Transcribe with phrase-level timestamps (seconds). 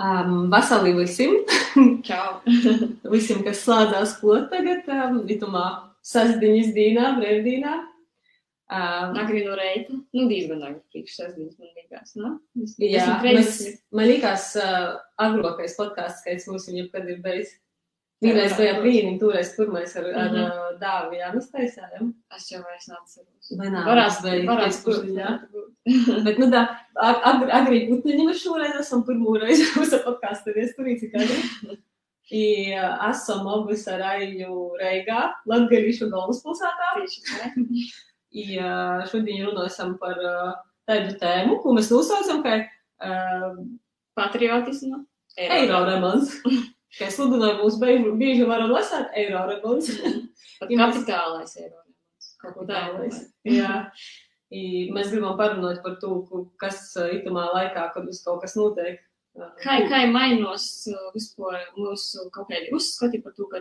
[0.00, 1.34] Um, vasarī visiem,
[3.12, 5.64] visiem, kas slēdzās klāt tagad, um, itumā
[6.08, 7.74] sasdiņas dīnā, brīvdīnā.
[8.70, 9.96] Um, Agri no reita.
[10.14, 12.30] Nu, diezgan agri priekš sasdienas, man liekas, ne?
[12.56, 13.56] Mēs- jā, mēs,
[13.92, 17.58] man liekas, uh, agrākais podkāsts skaits mums jau kad ir beidzis.
[18.20, 18.80] Vienreiz Jā, bija jā.
[18.82, 20.40] brīnum, toreiz pirmais ar, ar Mhm.
[20.44, 22.10] uh, dāvu, jā, mēs taisājām.
[22.36, 23.52] Es jau vairs neatceros.
[23.56, 25.30] Vai nā, varētu pēc pusi, būt, jā.
[26.26, 26.60] Bet, nu, tā,
[27.00, 31.78] ag- agri, agrī putniņi mēs šoreiz esam pirmo reizi uz podkāstu viesturī, cik agri.
[32.40, 32.42] I
[33.08, 36.90] esam abas ar Aiju Reigā, Latgalīšu galvaspilsētā.
[38.30, 38.44] I
[39.10, 40.20] šodien runāsim par
[40.86, 42.60] tādu tēmu, ko mēs nosaucam, kā
[43.02, 43.56] uh,
[44.14, 45.00] Patriotismu.
[45.40, 46.36] eiro remons.
[46.98, 49.90] Kā sludinājumu mums bieži, bieži varam lasīt, eiro remons.
[50.60, 51.84] Pat Ja mēs- kapitālais eiro.
[52.40, 52.96] Kaut ko tādu.
[52.96, 53.20] Tālais.
[53.46, 53.76] Jā.
[54.50, 56.16] I mēs gribam parunāt par to,
[56.58, 58.98] kas itamā laikā, kad mums kaut kas notiek.
[59.62, 63.60] Kā, kā ir mainos uh, vispār mūsu kaut kādi uzskati par to, ka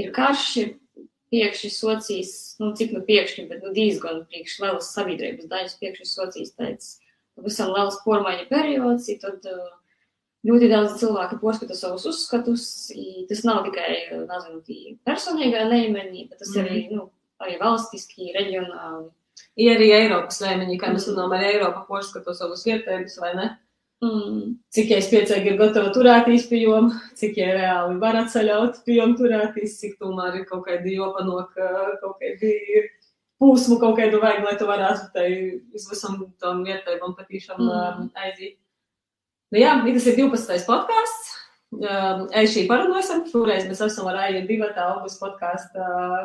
[0.00, 0.70] ir karš, ir
[1.34, 6.54] piekšķi socijas, nu, cik nu piekšķi, bet nu diezgan priekš lielas sabiedrības daļas piekšķi socijas
[6.56, 6.88] tāds
[7.36, 9.68] pavisam liels pormaiņa periods, i tad uh,
[10.44, 12.68] ļoti daudz cilvēki porskata savus uzskatus,
[13.30, 16.64] tas nav tikai, nezinu, personīgā līmenī, bet tas Mhm.
[16.64, 19.10] arī, nu, arī valstiski, reģionāli.
[19.56, 23.58] Ir arī Eiropas līmenī, kā mēs runājam, arī Eiropa porskato savus vietējumus, vai ne?
[24.04, 24.56] Mm.
[24.74, 29.14] Cik jai spiecīgi ir gatava turētīs pie jom, cik jai reāli var atceļaut pie jom
[29.16, 31.54] turētīs, cik tomēr ir kaut kādi jopanok,
[32.02, 32.52] kaut kādi
[33.40, 35.28] pūsmu kaut kādu vajag, lai tu varētu tai
[35.74, 38.10] uz visam tam vietējumam patīšām mm.
[38.26, 38.58] aiziet.
[39.54, 40.64] Nu, jā, tas ir 12.
[40.66, 41.34] podkāsts.
[42.34, 43.20] Ej, šī parunāsim.
[43.30, 46.24] Toreiz mēs esam ar Aiju Divatā augusta podkāstu ehm,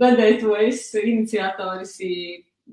[0.00, 1.92] radētojas, iniciatoris,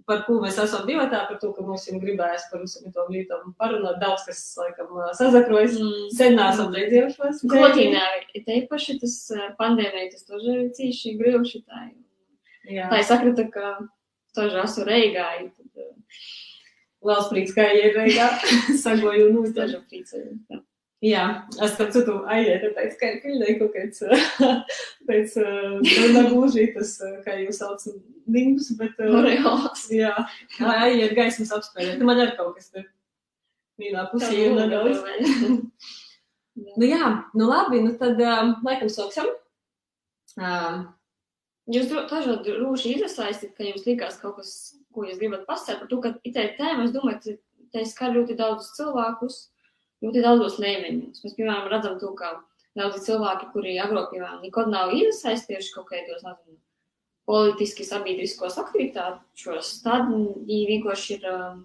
[0.08, 3.52] par ko mēs esam divatā, par to, ka mums jau gribējās par visam to mītam
[3.60, 4.00] parunāt.
[4.00, 5.76] Daudz, kas, laikam, ehm, sazakrojas.
[5.84, 6.08] Mm.
[6.16, 7.44] Sen nesam redzējušos.
[7.52, 8.08] Klotīnā,
[8.38, 11.88] te īpaši tas ehm, pandēmija, tas toži cīši grīvši tā.
[12.64, 13.76] Tā ir sakrita, ka
[14.40, 15.50] toži esmu reigāji.
[15.52, 15.98] Tad,
[17.06, 18.32] Liels prieks, ka ieiet veidā
[18.84, 20.40] sagoju un uzdežu priecēju.
[20.50, 20.64] Jā.
[21.06, 21.24] Jā,
[21.62, 24.02] es starp citu, ai, ja tā teicu, ka ir kiļnei kaut kāds,
[25.06, 25.36] pēc,
[26.16, 27.84] nav gluži tas, kā jūs sauc,
[28.26, 28.98] nimbus, bet...
[29.06, 29.84] Oreos.
[29.94, 30.16] Jā,
[30.58, 32.82] ai, ir gaismas apspēlē, tu man ir kaut kas te
[33.78, 35.06] vienā pusē, jau nedaudz.
[36.58, 38.18] Nu jā, nu labi, nu tad
[38.66, 39.30] laikam sāksim.
[41.70, 44.52] Jūs dažādi rūši izsaistit, ka jums likās kaut kas
[44.98, 47.38] ko jūs gribat pasakāt par to, ka itē tēma, es domāju,
[47.74, 49.40] te skar ļoti daudzus cilvēkus,
[50.06, 51.24] ļoti daudzos līmeņos.
[51.24, 52.34] Mēs, piemēram, redzam to, ka
[52.78, 56.58] daudzi cilvēki, kuri agrāk, piemēram, nekad nav iesaistījuši kaut kādos, nezinu,
[57.28, 61.64] politiski sabiedriskos aktivitāšos, tad viņi vienkārši ir um,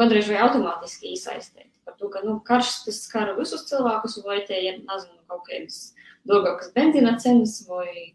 [0.00, 1.70] gandrīz vai automātiski iesaistīti.
[1.86, 5.92] Par to, ka nu, karš tas skar visus cilvēkus, vai te ir, nezinu, kaut kādas
[6.28, 8.10] dārgākas benzīna cenas, vai,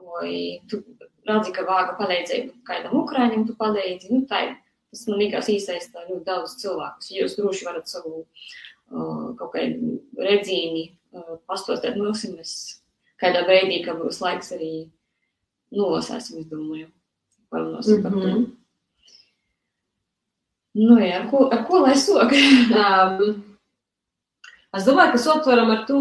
[0.00, 0.32] vai
[0.70, 0.80] tu
[1.28, 4.12] redzi, ka vāga palīdzību kādam ukrāņam, tu palīdzi.
[4.14, 4.46] Nu, tā.
[4.88, 7.10] Tas man liekas iesaistā ļoti daudz cilvēkus.
[7.12, 12.54] Jūs droši varat savu uh, kaut kādu redzīni uh, pastostēt mums, un mēs
[13.20, 14.70] kādā brīdī, kad būs laiks arī
[15.76, 16.88] nolasēsim, es domāju.
[17.52, 18.24] Parunāsim par to.
[18.24, 18.46] Mhm.
[20.78, 22.32] Nu, jā, ar ko, ar ko lai sok?
[22.82, 23.22] um,
[24.76, 26.00] es domāju, ka sotvaram ar to,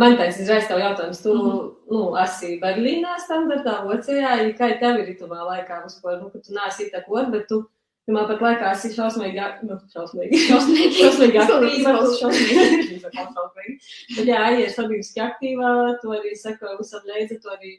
[0.00, 1.58] man tāds izraisa tev jautājums, tu, Mhm.
[1.94, 3.80] nu, esi Berlīnā standartā,
[4.18, 7.64] ja kā tev ir itumā laikā vispār, nu, ka tu neesi itakot, bet tu,
[8.08, 10.38] Pirmā pat laikā esi šausmīgi, nu, šausmīgi.
[10.48, 10.94] Šausmīgi.
[10.96, 11.90] šausmīgi aktīva.
[12.16, 13.00] Šausmīgi.
[13.04, 13.74] Šausmīgi.
[14.16, 17.74] Bet jā, ir sabiedriski aktīvā, tu arī saka visam līdzi, tu arī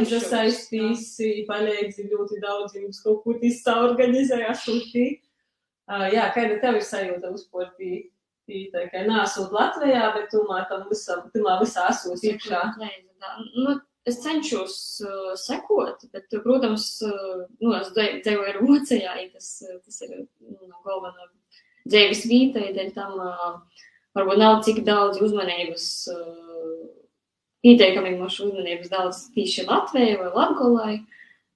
[0.00, 5.20] iesaistīsi, palīdzi ļoti daudz jums kaut ko tisa organizēja, sūtī.
[5.84, 7.92] Uh, jā, kāda tev ir sajūta uzportī?
[8.44, 12.60] Tā kā nāsot Latvijā, bet tomēr tam visam, tomēr visā esot iekšā.
[13.56, 14.74] Nu, es cenšos
[15.04, 19.48] uh, sekot, bet, protams, uh, nu, es dzīvoju Vācijā, ja tas,
[19.86, 21.30] tas ir nu, galvenā
[21.88, 23.56] dzīves vīta, ja dēļ tam uh,
[24.16, 26.84] varbūt nav cik daudz uzmanības, uh,
[27.64, 30.98] pietiekami mūsu uzmanības daudz tīši Latvijai vai Latgolai,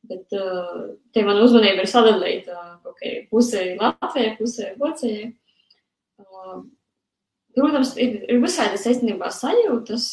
[0.08, 2.64] bet uh, te mana uzmanība ir sadalīta
[2.96, 5.30] kā pusē Latvijai, pusē Vācijai.
[6.18, 6.64] Uh,
[7.56, 10.08] protams, ir, ir visādi saistībā sajūtas,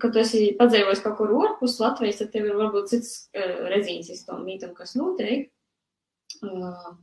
[0.00, 4.12] kad tu esi padzīvojis kaut kur ārpus Latvijas, tad tev ir varbūt cits uh, redzīns
[4.14, 5.50] uz tom mītam, kas notiek.
[6.44, 6.94] Uh,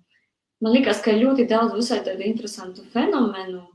[0.63, 3.65] man liekas, ka ir ļoti daudz visai tādu interesantu fenomenu.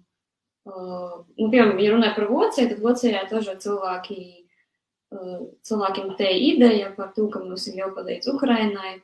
[0.67, 4.21] Uh, nu, piemēram, ja runāja par Vāciju, tad Vācijā daži cilvēki,
[5.15, 8.97] uh, cilvēkiem te ideja par to, ka mums ir jāpalīdz Ukrainai,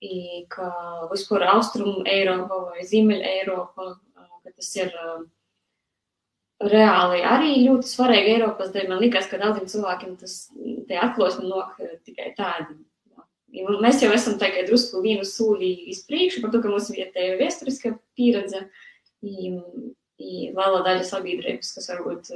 [0.00, 0.70] i, ka
[1.10, 5.26] vispār Austrum Eiropa vai Ziemeļ Eiropa, uh, ka tas ir uh,
[6.58, 8.88] reāli arī ļoti svarīgi Eiropas dēļ.
[8.90, 10.36] Man liekas, ka daudziem cilvēkiem tas
[11.04, 12.78] atklosme nok tikai tādi.
[13.54, 17.04] Ja mēs jau esam tikai drusku vienu sūļi iz priekšu par to, ka mums ir
[17.04, 18.66] vietēja vēsturiska pieredze.
[19.24, 19.54] I,
[20.22, 22.28] i liela daļa sabiedrības, kas varbūt,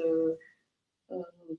[1.13, 1.59] um,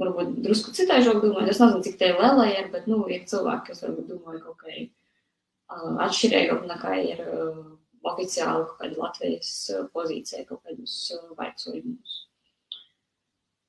[0.00, 1.52] varbūt drusku citaižāk domāju.
[1.52, 4.74] Es nezinu, cik tie lielai ir, bet, nu, ir cilvēki, kas varbūt domāju kaut kā
[4.78, 7.62] uh, atšķirīgāk nekā ir uh,
[8.06, 9.52] oficiāli kaut kāda Latvijas
[9.94, 10.96] pozīcija, kaut kādus
[11.38, 12.16] vaicojumus.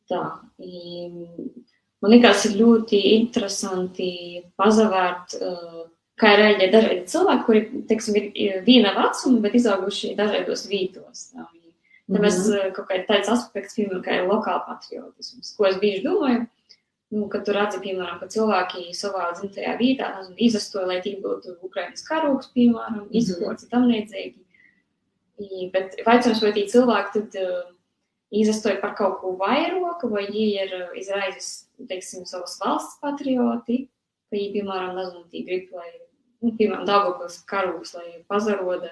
[0.09, 0.23] Tā.
[1.99, 4.09] Man liekas, ir ļoti interesanti
[4.57, 5.35] pazavērt,
[6.19, 11.29] kā ir reaģē dažādi cilvēki, kuri, teiksim, ir viena vecuma, bet izauguši dažādos vītos.
[11.33, 11.47] Tā.
[12.09, 12.71] Mēs mm -hmm.
[12.73, 16.47] kaut kādā tāds aspekts, piemēram, kā ir lokāla patriotisms, ko es bieži domāju,
[17.15, 22.05] nu, kad tu redzi, piemēram, ka cilvēki savā dzimtajā vietā izastoja, lai tik būtu Ukrainas
[22.05, 23.17] karoks, piemēram, mhm.
[23.21, 24.37] izkoci tam līdzīgi.
[25.73, 27.69] Bet jautājums, vai tie cilvēki tad uh,
[28.35, 33.85] izastoja par kaut ko vairāk, vai viņi ir uh, izraizis, teiksim, savas valsts patrioti,
[34.33, 35.93] viņi, piemēram, nezinu, tī grib, lai
[36.43, 38.91] nu, piemēram, Dāngopils karūs, lai pazaroda.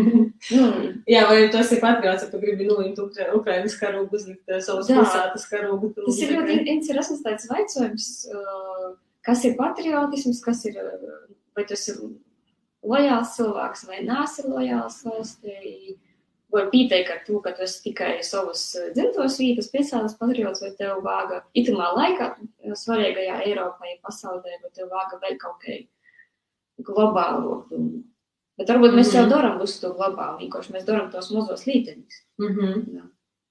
[0.56, 0.66] nu,
[1.10, 5.46] Jā, vai tu esi patriots, ja tu gribi nulimt Ukra Ukrainas karūgu, uzlikt savas pilsētas
[5.50, 5.92] karūgu.
[6.00, 8.10] Tas ir ļoti interesants tāds vaicojums,
[9.26, 10.78] kas ir patriotisms, kas ir,
[11.56, 12.02] vai tas ir
[12.82, 15.98] lojāls cilvēks vai nāsi lojāls valstī.
[16.52, 20.98] Var pieteikt ar to, ka tu esi tikai savas dzimtos vietas, piesāles patriots, vai tev
[21.00, 22.26] vāga itamā laikā,
[22.76, 25.78] svarīgajā Eiropai, pasaulē, vai tev vāga vēl kaut kā
[26.78, 27.64] globālo.
[28.58, 29.16] Bet varbūt mēs mm -hmm.
[29.16, 32.22] jau darām uz to globālu, vienkārši mēs darām tos mazos līteņus.
[32.38, 33.10] Mm -hmm.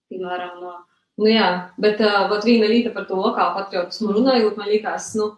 [0.09, 0.85] Piemēram, no...
[1.17, 5.37] Nu jā, bet uh, vat viena līta par to lokālu patriotismu runājot, man liekas, nu,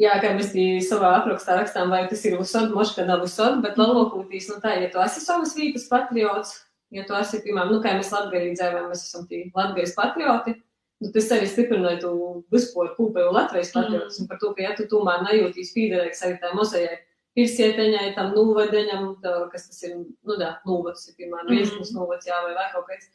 [0.00, 0.54] Jā, kā mēs
[0.88, 4.88] savā aprakstā rakstām, vai tas ir uzsod, moška nav uzsod, bet lalokūtīs, nu tā, ja
[4.88, 6.54] tu esi savas vītas patriots,
[6.90, 10.56] ja tu esi, piemēram, nu kā mēs latgalī dzīvojam, mēs esam tī latgales patrioti,
[11.02, 12.12] nu tas arī stiprināja tu
[12.52, 14.24] vispār kūpēju Latvijas patriotus, mm.
[14.24, 17.00] un par to, ka ja tu tomēr nejūtīs pīderēks arī tā mozajai
[17.36, 21.98] pirsieteņai, tam nūvedeņam, tā, kas tas ir, nu tā, nūvads, piemēram, riesmas mm.
[21.98, 23.10] nūvads, jā, vai vēl kaut kāds.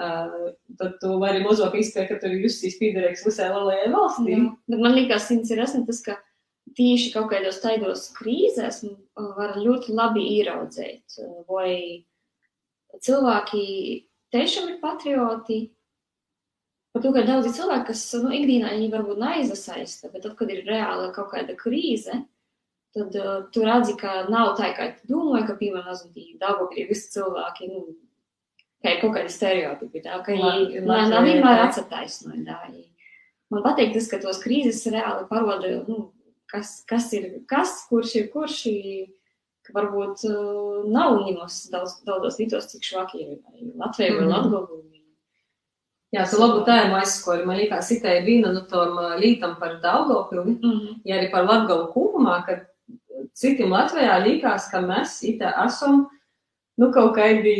[0.00, 4.36] Uh, tad tu vari mazāk izpēt, ka tur ir justies pīderīgs visai lielajai valstī.
[4.36, 4.44] Jā.
[4.70, 6.14] Bet man liekas, interesanti tas, ka
[6.78, 8.84] tieši kaut kādos taidos krīzēs
[9.36, 11.18] var ļoti labi ieraudzēt,
[11.50, 11.72] vai
[13.02, 13.64] cilvēki
[14.34, 15.60] tiešām ir patrioti.
[16.90, 20.64] Par to, ka daudzi cilvēki, kas nu, ikdienā viņi varbūt neaizasaista, bet tad, kad ir
[20.66, 22.16] reāla kaut kāda krīze,
[22.96, 26.00] tad uh, tu redzi, ka nav tā, kā tu domāji, ka, piemēram,
[26.40, 27.84] Daugavpilī visi cilvēki, nu,
[28.82, 32.58] ka ir kaut kādi stereotipi, tā, ka viņi nav vienmēr atsataisnoja.
[33.50, 36.10] Man patīk tas, ka tos krīzes reāli paroda, nu,
[36.50, 38.60] kas, kas ir kas, kurš ir kurš,
[39.66, 43.34] ka varbūt uh, nav ņemos daudz, daudzos vietos, cik švaki ir
[43.78, 44.30] Latvija vai.
[44.34, 44.82] Latgovu.
[46.10, 47.44] Jā, tu labu tēmu aizskori.
[47.46, 50.94] Man liekas, itē ir viena no tom lītam par Daugavpili, mm -hmm.
[51.04, 52.60] ja arī par Latgovu kopumā, ka
[53.34, 56.08] citiem Latvijā liekas, ka mēs itē esam
[56.80, 57.54] nu, kaut kādi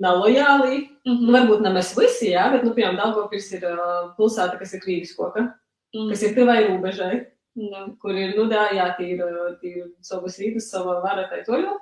[0.00, 0.88] nelojāli.
[1.04, 1.26] Mm -hmm.
[1.26, 4.80] nu, varbūt ne mēs visi, jā, bet, nu, piemēram, Daugavpils ir uh, pilsēta, kas ir
[4.80, 6.10] Krīviskoka, mm -hmm.
[6.10, 7.26] kas ir tuvai robežai,
[7.56, 7.96] mm.
[7.98, 11.78] kur ir, nu, dā, jā, tīra, tīra savas rītas, sava vara tai toļo,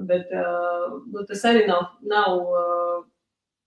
[0.00, 3.04] bet, uh, nu, tas arī nav, nav, uh,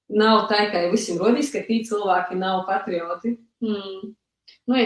[0.10, 3.36] nav tā, ka visiem rodīs, ka tī cilvēki nav patrioti.
[3.66, 4.16] Mm.
[4.70, 4.78] Nu,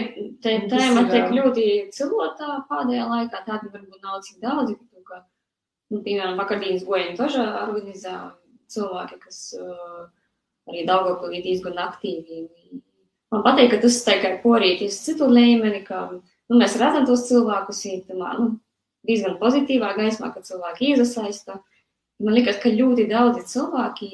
[0.44, 4.74] te, tēma tiek ļoti cilotā pēdējā laikā, tāda varbūt nav cik daudz,
[5.92, 8.14] Nu, piemēram, vakardienas gojiņu dažā organizē
[8.72, 10.06] cilvēki, kas uh,
[10.70, 12.46] arī Daugavpilī diezgan aktīvi.
[13.34, 18.32] Man patīk, ka tas tikai porīties citu līmeni, ka nu, mēs redzam tos cilvēkus īstenībā
[18.40, 18.48] nu,
[19.06, 21.60] diezgan pozitīvā gaismā, ka cilvēki iesaista.
[22.22, 24.10] Man liekas, ka ļoti daudzi cilvēki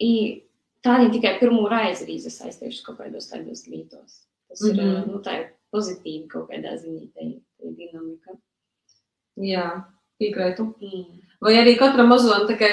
[0.00, 0.12] i,
[0.84, 4.22] tādi tikai pirmo reizi ir iesaistījuši kaut kādos tādos lītos.
[4.50, 4.78] Tas mm -hmm.
[4.78, 5.10] ir mhm.
[5.12, 8.38] nu, tā ir pozitīvi kaut kādā ziņā, tā ir dinamika.
[9.40, 9.66] Jā,
[10.20, 10.66] piekrītu.
[10.80, 11.20] Mm.
[11.40, 12.68] Vai arī katram mazam, tā kā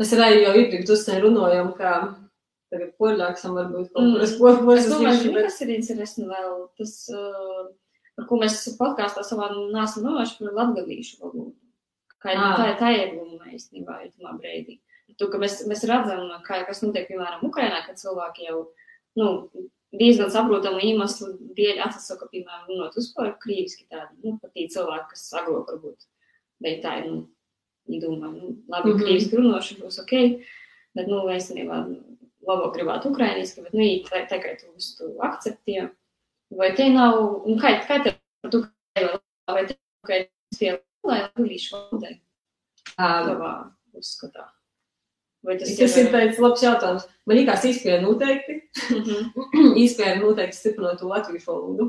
[0.00, 1.92] mēs arī jau iepriekš uzsēju runājam, ka
[2.70, 4.66] tagad poļāksam varbūt kaut kuras mm.
[4.66, 4.84] poļas.
[4.84, 7.64] Es domāju, ka tas ir interesanti vēl, tas, uh,
[8.18, 11.56] par ko mēs podkāstā savā nāsam runājuši par latgalīšu valodu.
[12.20, 12.58] Kā ah.
[12.58, 14.80] tā, tā ir loma īstenībā, ir tamā brīdī.
[15.20, 18.60] To, ka mēs, mēs redzam, kā, kas notiek, piemēram, Ukrainā, kad cilvēki jau,
[19.20, 19.26] nu,
[19.96, 25.26] diezgan saprotamu iemeslu dēļ atsaka, piemēram, runāt uzpār krīviski tādi, nu, pat tie cilvēki, kas
[25.40, 26.06] agro varbūt,
[26.64, 27.18] bet tā ir, nu,
[27.90, 29.02] viņi domā, nu, labi, mm -hmm.
[29.02, 30.14] krīviski runāšu būs ok,
[30.96, 31.82] bet, nu, es nebā,
[32.46, 35.90] labāk gribētu ukrainiski, bet, nu, tā, tā kā tu uz to akceptē,
[36.56, 38.14] vai te nav, nu, kā, kā te
[38.50, 38.64] to,
[39.50, 40.22] vai te, kā,
[40.56, 42.16] tie, lai, lai, lai, lai,
[44.36, 44.59] lai,
[45.46, 47.06] Vai tas, Tas ir tāds labs jautājums.
[47.28, 48.58] Man liekas, īstenībā noteikti.
[48.96, 49.46] Mhm.
[49.84, 51.86] Īstenībā noteikti stiprinot to latviešu valodu.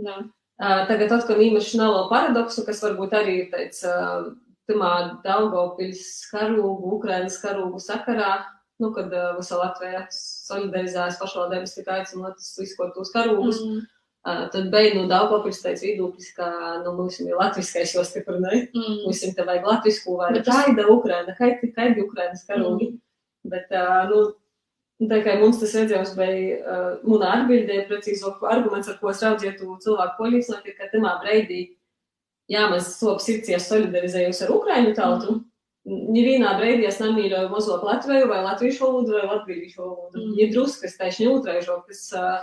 [0.00, 0.20] Jā.
[0.60, 4.30] Uh, Tagad atkal īpaši nelielu paradoksu, kas varbūt arī ir tāds, uh,
[4.68, 4.92] tamā
[5.24, 8.34] Daugavpils karūgu, Ukrainas karūgu sakarā,
[8.80, 13.62] nu, kad uh, visa Latvija solidarizējas pašvaldības tik aicinot izkot tos karūgus.
[13.64, 13.88] Mm.
[14.24, 16.46] Tad beig no Daugavpils tāds vidūplis, ka,
[16.84, 18.66] nu, mums ir latviskais jau stiprinai.
[18.76, 18.98] Mm.
[19.06, 22.90] Mums ir te vajag latvisku vai Bet tas- kaida Ukraina, kaida, kaida Ukrainas karūgi.
[23.48, 24.20] Bet, uh, nu,
[25.08, 26.76] tā kā mums tas redzējums bija,
[27.08, 31.62] munā atbildēja precīzo arguments, ar ko es raudzīju to cilvēku polīcināt, ir, ka tamā breidī,
[32.52, 35.40] jā, mēs sops sirds solidarizējos ar Ukraiņu tautu.
[35.88, 40.20] Nevienā breidī es nemīļoju mazliet latviešu vai latviešu valodu vai latviešu valodu.
[40.20, 40.34] Mm.
[40.44, 42.42] Ir druskas taisni otraižo, kas uh,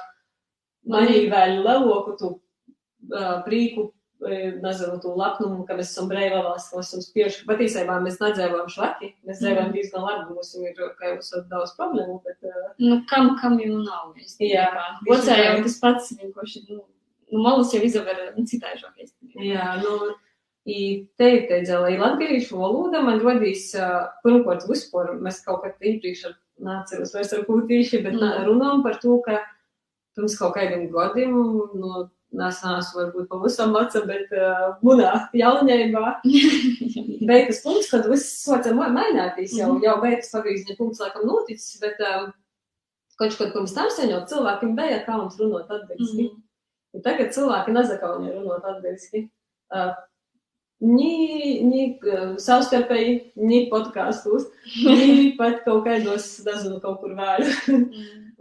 [0.88, 3.91] leloku tu uh, prīku,
[4.62, 7.46] nezinu, to lapnumu, ka mēs esam brīvā valsts, ka mēs esam spieši.
[7.50, 12.20] Patiesībā mēs nedzīvojam švaki, mēs dzīvojam diezgan labi, mums ir, kā jau esat daudz problēmu,
[12.25, 14.15] bet uh, Nu, kam, kam jau nav?
[14.41, 14.70] Jā.
[15.08, 16.82] Vocē jau tas pats vienkārši, nu,
[17.34, 19.06] nu malus jau izaver nu, citāžāk.
[19.38, 20.15] Jā, nu,
[20.67, 20.79] i
[21.20, 26.25] te ir teidzēja, lai latviešu valoda man rodīs, uh, pirmkārt, vispār, mēs kaut kad iepriekš
[26.32, 28.25] ar nāceros vairs ar ko tieši, bet Mm.
[28.25, 28.50] mm.
[28.50, 29.44] runājam par to, ka
[30.18, 31.36] pirms kaut kādiem gadiem,
[31.78, 32.08] nu,
[32.48, 36.18] es neesmu varbūt pavisam veca, bet uh, munā jaunībā
[37.30, 39.84] beigas punkts, kad viss soca ma- mainīties, jau, Mhm.
[39.86, 42.28] jau beigas pagrīzņa punkts laikam noticis, bet um,
[43.22, 46.28] kaut kad pirms tam sen jau cilvēkiem bija kauns runāt atbilstīgi.
[46.34, 46.44] Mhm.
[46.98, 49.30] Un tagad cilvēki nezakauņa runāt atbilstīgi.
[49.72, 49.94] Uh,
[50.80, 54.44] Ni, ni uh, savstarpēji, ni podkāstos,
[54.86, 57.48] ni pat kaut kādos, nezinu, kaut kur vēl.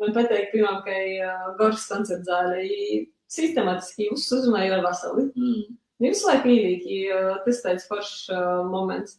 [0.00, 5.28] Man pateikt, pirmām, ka uh, Gorsas koncerts zālē i sistemātiski uzsuzumēju ar vasali.
[5.34, 5.76] Mm.
[6.04, 6.96] Visu laiku īrīgi,
[7.46, 9.16] tas tāds foršs uh, moments.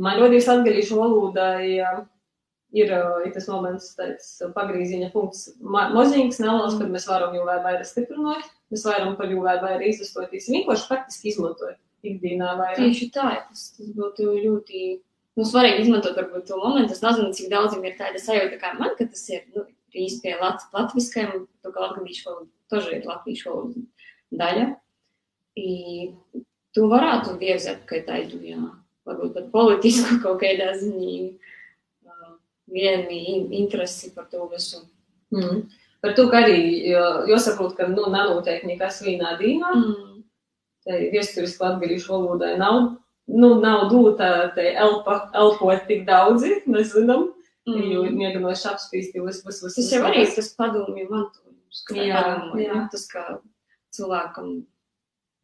[0.00, 1.98] Man rodīs atgalīšu valodai, uh,
[2.72, 5.50] ir, uh, ir tas moments, tāds pagrīziņa punkts.
[5.60, 9.90] Mozīgs neliels, kad mēs varam jau vēl vairāk stiprināt, mēs varam par jau vēl vairāk
[9.90, 11.76] izlistoties, vienkārši praktiski izmantojot
[12.08, 12.80] ikdienā vairāk.
[12.80, 14.82] Tieši tā, tas, tas būtu ļoti
[15.37, 16.93] nu, svarīgi izmantot varbūt to momentu.
[16.95, 20.37] Es nezinu, cik daudziem ir tāda sajūta kā man, ka tas ir nu, īsti pie
[20.41, 23.83] lat latviskajam, to kā latgadīšu valodu, тоже ir latviešu valodu
[24.33, 24.69] daļa.
[25.59, 25.73] I
[26.73, 28.61] tu varētu viezēt, ka tādu, jā,
[29.05, 32.33] varbūt pat politisku kaut kādā ziņā uh,
[32.73, 34.81] vieni in- interesi par to visu.
[35.33, 35.67] Mm.
[36.01, 36.57] Par to, ka arī
[36.89, 39.75] jo- jāsaprot, ka nu, nenotiek nekas vienā dienā.
[39.77, 40.09] Mm.
[40.83, 42.97] Tai Viesturiski latgalīšu valodai nav,
[43.28, 47.28] nu, nav dūta elpa, elpot tik daudzi, mēs zinām.
[47.68, 47.84] Mm.
[47.92, 48.18] Jo ir Mm.
[48.22, 49.74] mēģinoši apspīst vis, vis, vis.
[49.76, 52.72] Tas jau arī tas padomju mantojums, kā Jā, padomju, jā.
[52.72, 52.88] jā.
[52.90, 53.24] tas, ka
[53.92, 54.66] cilvēkam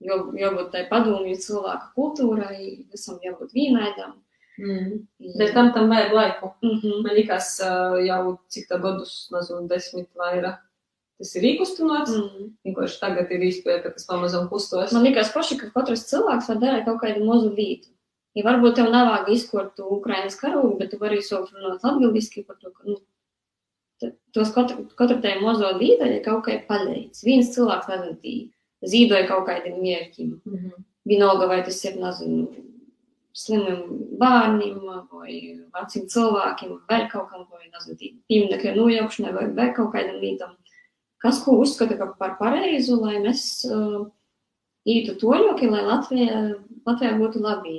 [0.00, 4.14] jau, jābūt tai padomju cilvēka kultūrai, visam jābūt vienādam.
[4.56, 5.02] Mm.
[5.38, 6.54] Bet tam tam vajag laiku.
[6.62, 7.02] Mm -hmm.
[7.02, 7.60] Man liekas,
[8.06, 10.58] jau cik tā gadus, nezinu, desmit vairāk.
[11.22, 12.12] Tas ir īkustinots.
[12.18, 12.46] Mm.
[12.66, 14.92] Vienkārši tagad ir izpēta, ka tas pamazām kustos.
[14.96, 17.92] Man liekas, paši, ka katrs cilvēks var darīt kaut kādu mazu lītu.
[18.34, 22.58] Ja varbūt tev nav vajag izkort Ukrainas karogu, bet tu vari sākt runāt latviski par
[22.58, 22.96] to, ka, nu,
[24.34, 27.22] tos katru, katru tai mazo līdaļu kaut kā palīdz.
[27.26, 28.34] Viens cilvēks, nezinu,
[28.90, 30.34] zīdoja kaut kādiem mērķiem.
[30.42, 30.84] Mm -hmm.
[31.04, 32.48] Vienalga, vai tas ir, nezinu,
[33.34, 33.82] slimiem
[34.18, 34.78] bērniem,
[35.12, 35.32] vai
[35.74, 40.20] veciem cilvēkiem, vai vēl kaut kam, vai, nezinu, tī pieminekļa nojaukšanai, vai vēl kaut kādam
[40.20, 40.56] lītam.
[41.24, 44.02] Kas, ko uzskata ka par pareizu, lai mēs uh,
[44.84, 46.40] ītu toļoki, lai Latvija,
[46.84, 47.78] Latvijā būtu labi.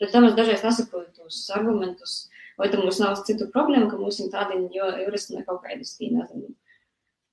[0.00, 4.20] Bet tam es dažreiz nesaprotu tos argumentus, vai tam mums nav citu problēmu, ka mums
[4.22, 6.54] ir tādi jo- juristi ne kaut kādas, tī, nezinu,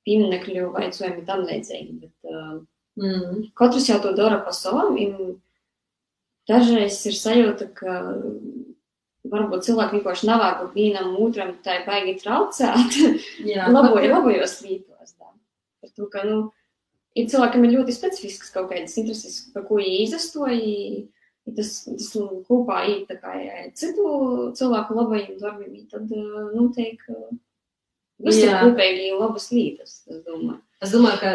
[0.08, 2.00] pieminekļu vai cojumi tam līdzīgi.
[2.02, 2.58] Bet, uh,
[2.98, 3.52] Mm.
[3.54, 4.96] katrs jau to dara pa savam.
[4.98, 5.36] un
[6.50, 7.92] Dažreiz ir sajūta, ka
[9.28, 12.96] varbūt cilvēki vienkārši nav varbūt vienam otram tā baigi traucēt.
[13.46, 14.97] Jā, Laboja, labojos lītos.
[15.88, 16.40] Par to, ka, nu,
[17.18, 20.58] ir cilvēkam ir ļoti specifisks kaut kādas intereses, par ko viņi izastoja.
[20.60, 21.06] ja
[21.56, 23.06] Tas, tas nu, kopā ir
[23.78, 24.08] citu
[24.58, 27.30] cilvēku labajiem darbiem, tad uh, noteikti uh,
[28.20, 28.64] visi ir Jā.
[28.66, 30.60] kopīgi labas lietas, es domāju.
[30.84, 31.32] Es domāju, ka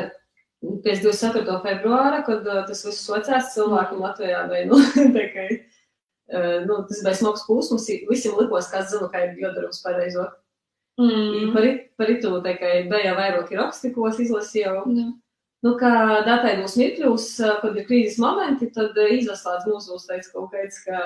[0.85, 1.57] pēc 24.
[1.65, 4.83] februāra, kad uh, tas viss socās cilvēkiem Latvijā, vai, nu,
[6.37, 10.29] uh, nu, tas bija smags plūsmas, visiem likos, kā zinu, kā ir jodarums pareizo.
[11.01, 11.53] Mm.
[11.55, 14.83] Par, par itu, kā bija vairāki raksti, ko es izlasīju.
[14.93, 15.11] Jā.
[15.63, 15.93] Nu, kā
[16.27, 21.03] datēdos mirkļos, uh, kad ir krīzes momenti, tad uh, izlaslāts mūsu uzteic kaut kāds, ka,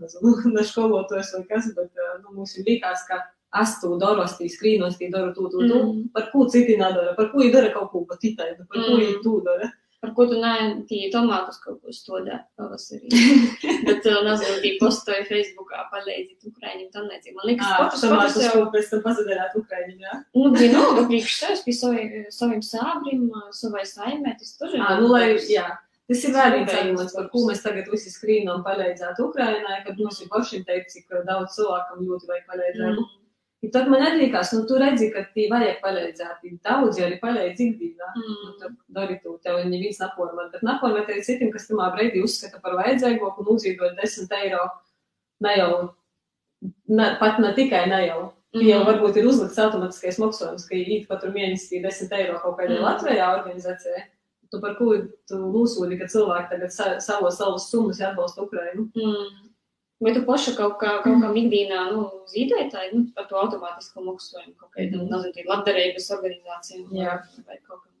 [0.00, 3.20] nezinu, ne skolotājs vai kas, bet, uh, nu, mums ir likās, ka
[3.60, 5.82] es to daru, es tī skrīnos, tī daru to, to, to.
[5.84, 6.08] Mm.
[6.16, 9.04] Par ko citi nedara, par ko viņi dara kaut ko pat itaidu, par ko Mm.
[9.04, 9.68] viņi to dara.
[9.98, 10.52] Par ko tu nē,
[10.86, 13.08] tie tomātus kaut ko stodē pavasarī.
[13.88, 17.34] Bet, uh, nezinu, tie postoja Facebookā palīdzīt Ukraiņiem tam līdzīgi.
[17.34, 20.20] Man liekas, Ā, katrs tomēr katrs tas, jau, ko pēc tam pazadarāt Ukraiņiem, jā?
[20.38, 24.86] nu, vienalga priekš sevis, pie savai, saviem sābrim, uh, savai saimē, tas tur ir.
[24.86, 25.66] Ā, nu, lai, jā.
[26.08, 30.30] Tas ir Rūpējums arguments, par ko mēs tagad visi skrīnām palīdzēt Ukrainai, kad mums ir
[30.32, 32.94] pašiem teikt, cik daudz cilvēkam ļoti vajag palīdzēt.
[32.94, 33.17] Mm.
[33.62, 33.70] Mm.
[33.74, 36.36] Tad man arī likās, nu, tu redzi, ka tī vajag palīdzēt.
[36.44, 38.10] Tī Daudz jau arī palīdz ikdienā.
[38.16, 38.52] Nu, Mm.
[38.60, 42.72] tad dari tu, tev neviens napormēt, bet napormēt arī citiem, kas tamā brīdī uzskata par
[42.78, 44.68] vajadzīgo un uzīdot 10 eiro.
[45.40, 45.90] Ne jau,
[46.88, 48.32] ne, pat ne tikai ne jau.
[48.54, 48.62] Mm.
[48.64, 52.86] Jau varbūt ir uzlikts automātiskais maksājums, ka īt katru mēnesi 10 eiro kaut kādai Mm.
[52.86, 54.04] Latvijā organizācijai.
[54.50, 54.94] Tu par ko
[55.28, 58.88] tu nosūdi, ka cilvēki tagad sa savos savus summas atbalsta Ukrainu?
[58.96, 59.47] Mm.
[60.00, 64.54] Vai tu paša kaut kā, kaut kā ikdienā, nu, zīdētāji, nu, par to automātisko maksājumu
[64.56, 65.14] kaut kādam, Mhm.
[65.14, 67.92] nezinu, labdarības organizācijām vai, vai kaut kam.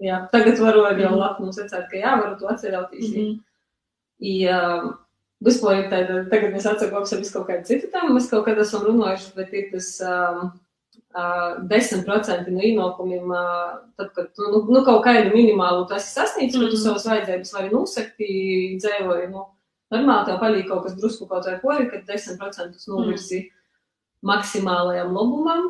[0.00, 1.18] Jā, tagad varu arī jau Mhm.
[1.18, 3.08] labi secēt, ka jā, varu to atcerēties.
[3.08, 3.28] Mm -hmm.
[3.28, 3.40] Mhm.
[4.18, 4.82] Ja,
[5.40, 8.16] Vispār, tad, tagad mēs atsakāmies ar visu kaut kādu citu tēmu.
[8.16, 10.50] Mēs kaut kad esam runājuši, bet ir tas um,
[11.14, 16.10] uh, 10% no ienākumiem, uh, tad, kad tu nu, nu, kaut kādu minimālu tu esi
[16.18, 16.64] sasniedzis, mm.
[16.64, 16.82] ka tu Mhm.
[16.82, 19.30] savas vajadzības vari nosakt, dzīvoji.
[19.30, 19.46] Nu,
[19.94, 23.52] normāli tev palīdz kaut kas drusku kaut vai pori, kad 10% novirsi mm.
[24.32, 25.68] maksimālajam labumam.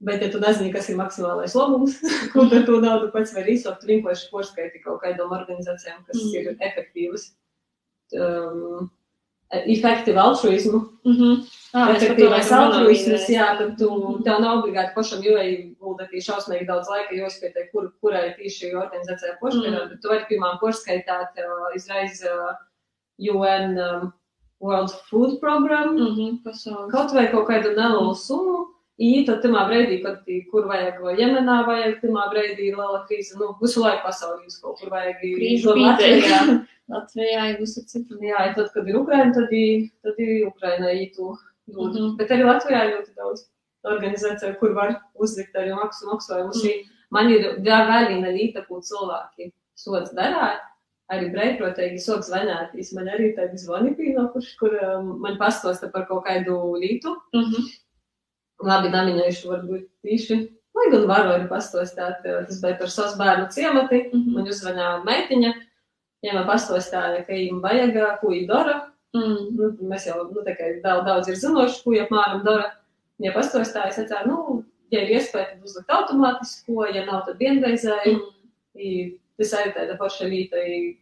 [0.00, 1.96] Bet, ja tu nezini, kas ir maksimālais labums,
[2.32, 6.28] ko ar to naudu pats var izsaukt, vienkārši porskaiti kaut kādām organizācijām, kas Mm.
[6.28, 6.36] mm.
[6.38, 7.24] ir efektīvas.
[8.14, 8.90] Um,
[9.52, 11.18] efektīvu altruismu, mēs
[11.72, 14.22] par to efektīvais altruisms, jā, tad tu, Mhm.
[14.24, 19.82] tev nav obligāti pašam ieguldīt šausmīgi daudz laika, jo izpētē, kur, kurai tieši organizācijā porskaitāt,
[19.82, 19.88] Mhm.
[19.90, 22.54] bet tu vari, piemēram, porskaitāt uh, izreiz uh,
[23.18, 24.12] UN um,
[24.60, 26.90] World Food Program, Mhm, pasaules.
[26.92, 28.66] kaut vai kaut kādu nelielu summu.
[29.00, 33.36] I tad tamā brīdī, kad kur vajag, vai Jemenā vajag, tamā brīdī ir liela krīze,
[33.38, 35.20] nu, visu laiku pasaulī uz kaut kur vajag.
[35.22, 36.40] Krīžu Latvijā.
[36.92, 38.18] Latvijā ir visur citur.
[38.18, 41.36] Jā, ja tad, kad ir Ukraina, tad ir, tad ir Ukraina ītu
[41.68, 41.94] dod.
[41.94, 42.16] Mhm.
[42.18, 43.46] Bet arī Latvijā ir ļoti daudz
[43.86, 46.58] organizāciju, kur var uzlikt arī maksu maksājumus.
[46.64, 46.66] Mm.
[46.66, 46.94] Mhm.
[47.10, 50.58] Man ir vēl viena lieta, ko cilvēki sots darāt.
[51.08, 52.74] Arī brīvprātīgi sots zvanīt.
[52.96, 57.14] Man arī tādi zvani pienākuši, kur um, man pastosta par kaut kādu lītu.
[57.36, 57.68] Mhm.
[58.68, 60.38] Labi, namiņojuši varbūt tīši.
[60.76, 64.02] Lai gan varu arī pastostāt, eh, tas bija par savus bērnu ciemati.
[64.12, 64.34] Mhm.
[64.34, 65.52] Man uzvanīja meitiņa,
[66.26, 68.74] ja man pastostāja, ka viņam vajag, ko viņa dara.
[69.16, 69.56] Mhm.
[69.56, 72.72] Nu, mēs jau nu, tā kā daudz, daudz ir zinoši, ko viņa apmēram dara.
[73.18, 78.18] Ja pastostāja, es teicu, nu, ja ir iespēja, tad uzlikt automātisko, ja nav, tad vienreizēju.
[78.18, 78.34] Mhm.
[78.78, 80.56] I Forša līta.
[80.58, 80.96] I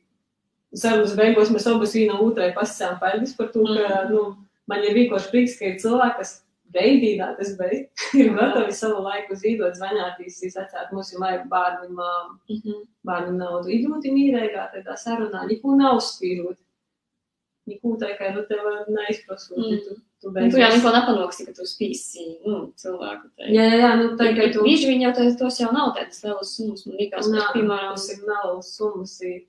[0.77, 4.11] Sarunas beigās mēs abas viena otrai pasakām paldies par to, ka Mm.
[4.11, 4.37] nu,
[4.69, 6.43] man ir vienkārši prieks, ka ir cilvēki, kas
[6.75, 7.89] veidīnā tas beidz,
[8.21, 12.11] ir gatavi savu laiku zīdot, zvanātīs, atcēt mums jau vajag bērnam, ā,
[12.51, 12.83] Mhm.
[13.07, 13.69] bērnam naudu.
[13.73, 16.59] Ir ļoti mīrēgā tādā sarunā, neko nav spīrot.
[17.67, 20.03] Neko tā kā, nu, tev neizprasot, Mm.
[20.21, 23.29] Tu, tu Un tu jau neko nepanoksi, ka tu spīsi nu, cilvēku.
[23.37, 23.51] tai.
[23.55, 24.63] Jā, jā, nu, tā kā tu.
[24.65, 26.87] bieži vien jau tas, tos jau nav tādas lielas summas.
[26.87, 29.21] Man liekas, ka, piemēram, tas ir nav summas.
[29.23, 29.45] ir-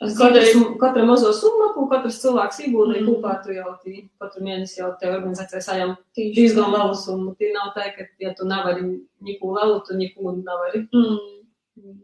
[0.00, 0.40] Katra,
[0.80, 3.08] katra mazo summu, ko katrs cilvēks ieguldīja Mm.
[3.20, 7.34] kopā, tu jau tī, katru mēnesi jau te organizācijā tieši diezgan lielu summu.
[7.36, 8.80] Tī nav tā, ka, ja tu nevari
[9.20, 10.88] neko lielu, tu neko nevari.
[10.94, 12.00] Mm.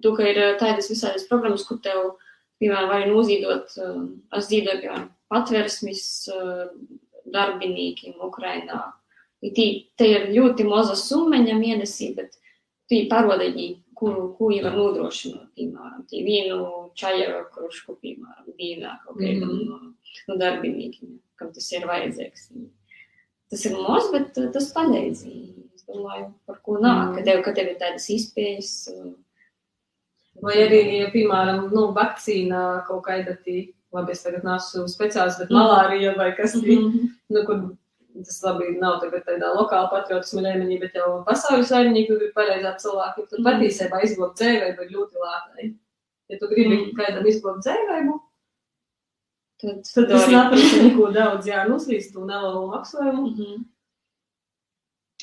[0.00, 2.14] To, ka ir eh, tādas visādas programmas, kur tev,
[2.62, 6.68] piemēram, var nozīdot, eh, es zīdoju, piemēram, patversmes eh,
[7.34, 8.92] darbiniekiem Ukrainā.
[9.44, 9.64] Tī,
[9.98, 12.38] te ir ļoti maza summeņa mēnesī, bet
[12.90, 18.94] tī paroda viņi, kuru, ko jau var nodrošināt, piemēram, tī vienu čaja krušku, piemēram, dienā
[19.04, 19.66] kaut kādam Mhm.
[19.68, 19.92] no,
[20.28, 22.48] no darbiniekiem, kam tas ir vajadzīgs.
[23.50, 25.26] Tas ir maz, bet eh, tas palīdz.
[25.74, 27.14] Es domāju, par ko nāk, Mhm.
[27.18, 28.88] ka tev, ka tev ir tādas izpējas.
[28.88, 29.12] eh,
[30.42, 35.48] Vai arī, ja, piemēram, nu, vakcīna kaut kāda tī, labi, es tagad nesu speciālists, bet
[35.50, 35.56] Mm.
[35.60, 37.08] malārija vai kas Mhm.
[37.30, 37.76] nu, kur
[38.24, 43.28] tas labi nav tagad tādā lokāla patriotisma līmenī, bet jau pasaules saimnieki ir pareizā cilvēki,
[43.30, 43.46] tur Mhm.
[43.48, 45.74] patiesībā izglābt dzīvību ir ļoti lētai.
[46.28, 46.96] Ja tu gribi Mhm.
[47.00, 48.20] kādam izglābt dzīvību,
[49.60, 50.34] Tad, tad tas dari.
[50.34, 53.30] neprasa neko daudz, jā, nuslīst to nelielu maksājumu.
[53.30, 53.54] Mhm.
[53.56, 53.73] Ā,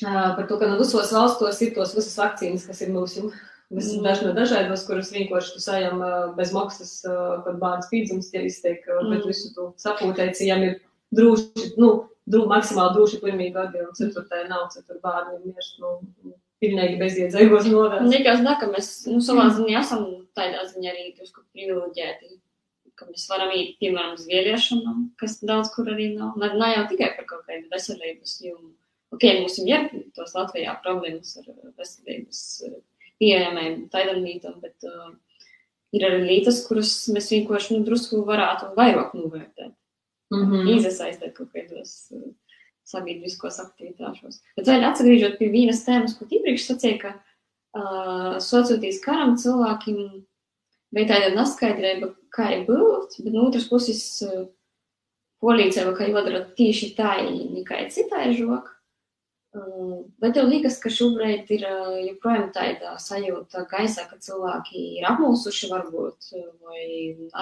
[0.02, 3.32] Par to, ka no visos valstos ir tos visas vakcīnas, kas ir mūsu
[3.72, 4.02] Mm.
[4.04, 8.98] dažna dažādos, kuras vienkārši tu sajam ā, bez maksas, kad bērns pīdzums tie izteik, ā,
[9.08, 9.28] bet Mm.
[9.30, 10.74] visu tu sapūteici, jām ir
[11.16, 15.78] drūši, nu, drū, maksimāli drūši pirmī gadi, un citur tā nav, citur bērni ir mirst,
[15.80, 18.12] nu, pilnīgi bezdiedzēgos Man novērst.
[18.12, 20.04] liekas, da, ka mēs nu, savā ziņā esam
[20.36, 22.38] tādā ziņā arī drusku privileģēti.
[22.94, 26.36] Ka mēs varam iet, piemēram, uz vīriešanām, kas daudz kur arī nav.
[26.36, 28.74] Ne, ne jau tikai par kaut kādu veselības jomu.
[29.12, 32.78] Ok, mums ir tos Latvijā problēmas ar veselības eh,
[33.20, 35.12] pieejamiem taidamnītam, bet uh,
[35.94, 39.74] ir arī lietas, kuras mēs vienkārši nu, drusku varētu vairāk novērtēt.
[40.32, 40.70] Mm -hmm.
[40.72, 42.32] Iesaistīt kaut kādos uh,
[42.88, 44.40] sabiedriskos aktivitāšos.
[44.56, 50.24] Bet vēl atgriežot pie vienas tēmas, ko iepriekš sacīja, ka uh, socoties karam cilvēkiem
[50.92, 54.46] bija tāda neskaidrība, kā ir būt, bet no otras puses uh,
[55.44, 58.71] polīdzība, ka jādara tieši tā, nekai citai žok.
[59.52, 65.08] Uh, bet tev liekas, ka šobrīd ir uh, joprojām tāda sajūta gaisā, ka cilvēki ir
[65.10, 66.30] apmulsuši varbūt,
[66.64, 66.86] vai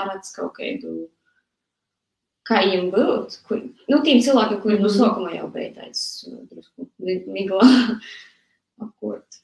[0.02, 1.04] arats kaut kādu
[2.50, 3.36] kā viņiem būt.
[3.46, 6.02] Kur, nu, tiem cilvēkiem, kuriem mm no sākuma jau bija tāds
[6.50, 6.88] drusku
[7.30, 7.68] miglā
[8.82, 9.40] apkot.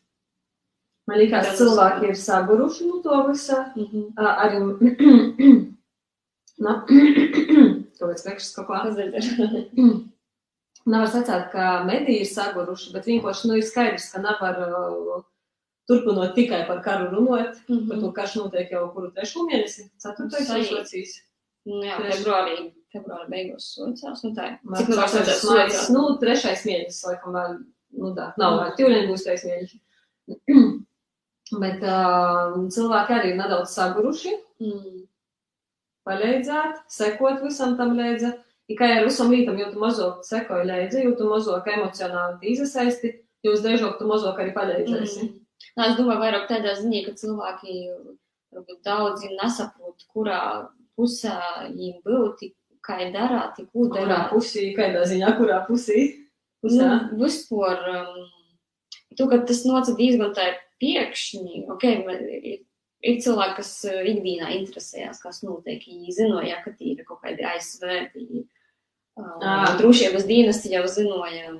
[1.06, 3.60] Man liekas, cilvēki ir saguruši no to visa.
[3.76, 4.06] Mm -hmm.
[4.42, 4.58] arī,
[6.66, 6.82] na,
[8.00, 8.76] kāpēc pēkšņi kaut kā.
[10.86, 15.24] Nevar sacīt, ka mediji ir saguruši, bet vienkārši nu, ir skaidrs, ka nevar uh,
[15.90, 17.58] turpinot tikai par karu runāt.
[17.68, 17.88] Mm -hmm.
[17.88, 21.16] Par to karš notiek jau kuru trešo mēnesi, ceturtais mēnesis.
[21.66, 24.22] Nu, jā, februārī februāra beigās sūdzās.
[24.24, 24.58] Nu, tā ir.
[24.76, 25.90] Cik vairs vajadzēs sūdzās?
[25.94, 27.58] Nu, trešais mēnesis, laikam, vēl,
[28.02, 29.80] nu, tā, nav vēl, tīvlien būs trešais mēnesis.
[31.62, 34.34] Bet uh, cilvēki arī ir nedaudz saguruši.
[34.62, 35.04] Mm.
[36.06, 38.32] Palīdzēt, sekot visam tam līdzi.
[38.66, 43.12] Tikai ar visam lītam, jo tu mazāk sekoji līdzi, jo tu mazāk emocionāli izsaisti,
[43.46, 45.22] jo uzreižot tu mazāk arī palīdzēsi.
[45.22, 45.42] Mm.
[45.76, 47.76] Nā, es domāju, vairāk tādā ziņā, ka cilvēki
[48.56, 50.40] varbūt daudzi nesaprot, kurā
[50.98, 51.36] pusē
[51.68, 52.46] viņiem būt,
[52.86, 53.98] kā ir darāt, ko darāt.
[54.00, 56.06] Kurā pusī, kādā ziņā, kurā pusī?
[56.64, 56.86] Pusē?
[56.86, 58.22] Nu, vispār, um,
[59.14, 60.48] tu, ka tas nocad diezgan tā
[60.82, 61.86] piekšņi, ok,
[62.52, 62.64] ir,
[63.06, 67.46] ir cilvēki, kas uh, ikdienā interesējās, kas notiek, viņi zinoja, ka tī ir kaut kādi
[67.46, 68.46] aizsvērti,
[69.16, 71.56] uh, drošības dienesti jau zinoja,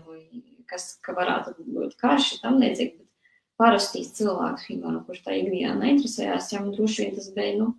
[0.71, 6.53] kas, ka varētu būt karši, tam līdzīgi, bet parastīs cilvēks, piemēram, kurš tā ikdienā neinteresējās,
[6.53, 7.75] jau droši vien tas bija, nu,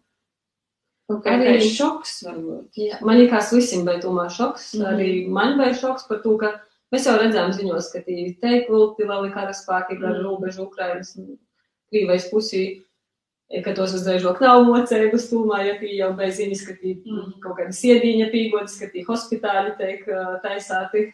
[1.07, 2.79] Kaut kā arī šoks varbūt.
[2.83, 2.97] Jā.
[3.07, 4.73] Man liekas, visiem bija tomēr šoks.
[4.75, 4.89] Mm -hmm.
[4.91, 6.49] Arī man bija šoks par to, ka
[6.91, 10.23] mēs jau redzējām ziņos, ka tie teikvilti vēl ir karaspēki gar mm -hmm.
[10.23, 11.37] robežu Ukrainas un
[11.87, 12.83] Krīvais pusī,
[13.63, 17.37] ka tos uzreiz vēl nav mocējumus tūmā, ja tie jau bija ziņas, ka tie mm
[17.43, 20.03] kaut kādi siedīņa pīgodas, ka tie hospitāļi tiek
[20.43, 21.05] taisāti,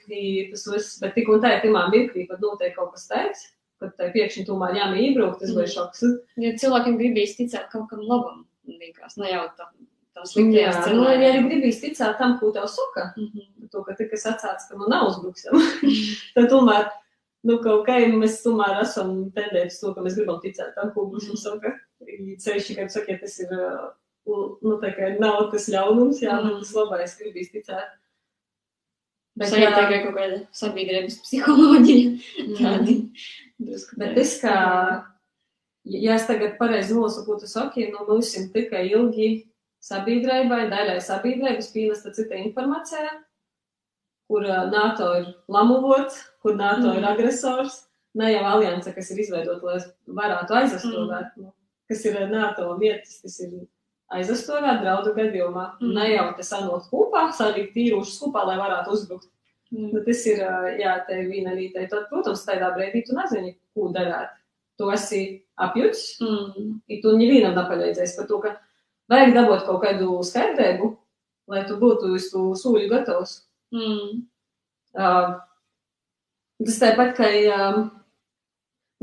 [0.51, 3.45] tas viss, bet tik un tā ir pirmā mirklī, kad notiek kaut kas tāds,
[3.83, 6.03] kad tai piekšņi tūmā jāmī iebraukt, tas bija šoks.
[6.43, 9.69] Ja cilvēkiem gribīs ticēt kaut kam labam likās, nu jau tā,
[10.21, 10.95] scenārijā.
[10.95, 13.69] Nu, ja arī gribīs ticēt tam, ko tev saka, mm -hmm.
[13.71, 15.53] to, ka tikai sacāts, ka man nav uzbruksam,
[16.35, 16.89] tad tomēr,
[17.47, 21.27] nu, kaut kā mēs tomēr esam tendējuši to, ka mēs gribam ticēt tam, ko mums
[21.27, 21.43] mm -hmm.
[21.43, 21.73] saka.
[22.45, 23.51] Ceļš, kad saka, ja tas ir,
[24.27, 27.99] nu, tā kā nav tas ļaunums, jā, mm tas labais gribīs ticēt.
[29.35, 32.11] Bet tā ir tikai kaut kāda sabiedrības psiholoģija.
[32.59, 32.99] Tādi.
[33.97, 34.57] Bet es kā
[35.83, 39.29] ja es tagad pareizi nosaku, tu saki, nu, mums ir tikai ilgi
[39.83, 43.17] sabiedrībai, daļai sabiedrības pīnesta cita informācija,
[44.31, 46.99] kur NATO ir lamuvots, kur NATO mm.
[46.99, 47.83] ir agresors,
[48.19, 49.77] ne jau alianse, kas ir izveidota, lai
[50.21, 51.53] varētu aizastovēt, mm.
[51.89, 53.55] kas ir NATO vietas, kas ir
[54.13, 55.67] aizastovēt draudu gadījumā.
[55.81, 55.93] Mm.
[55.97, 59.29] Ne jau te sanot kopā, salikt tīrušas kopā, lai varētu uzbrukt.
[59.73, 59.89] Mm.
[59.95, 60.43] Nu, tas ir,
[60.81, 61.87] jā, te viena līdē.
[61.91, 64.35] Tad, protams, tādā brīdī tu nezini, ko darāt
[64.77, 65.23] tu esi
[65.61, 66.75] apjuts, mm.
[66.89, 68.53] i tu nevienam nepalīdzēsi par to, ka
[69.11, 70.91] vajag dabūt kaut kādu skaidrību,
[71.53, 73.39] lai tu būtu uz to sūļu gatavs.
[73.73, 74.23] Mm.
[74.93, 75.35] Uh,
[76.61, 77.87] tas tāpat, ka, um,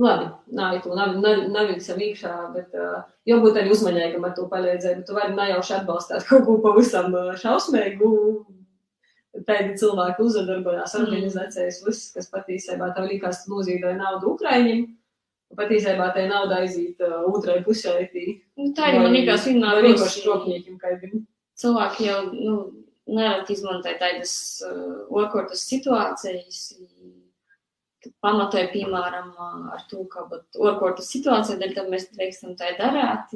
[0.01, 0.29] labi,
[0.61, 5.05] nav tu, nav, nav, nav visam iekšā, bet uh, jābūt arī uzmanīgam ar to palīdzību.
[5.09, 8.15] Tu vari nejauši atbalstīt kaut ko pavisam šausmīgu.
[9.47, 14.89] Tādi cilvēki uzadarbojās organizācijas, viss, kas patiesībā tev likās nozīmē naudu Ukraiņiem
[15.59, 17.97] Patiesībā tai nauda aiziet uh, otrai pusē.
[18.15, 21.25] Nu, tā ir man liekas vienmēr vienkārši rokņiekiem kaidiem.
[21.59, 22.55] Cilvēki jau, nu,
[23.11, 24.33] nerad izmantoja tādas
[24.63, 26.61] uh, okortas situācijas.
[28.25, 29.33] Pamatoja, piemēram,
[29.75, 30.25] ar to, ka
[30.57, 33.33] okortas situācija, dēļ tam mēs drīkstam tā darāt.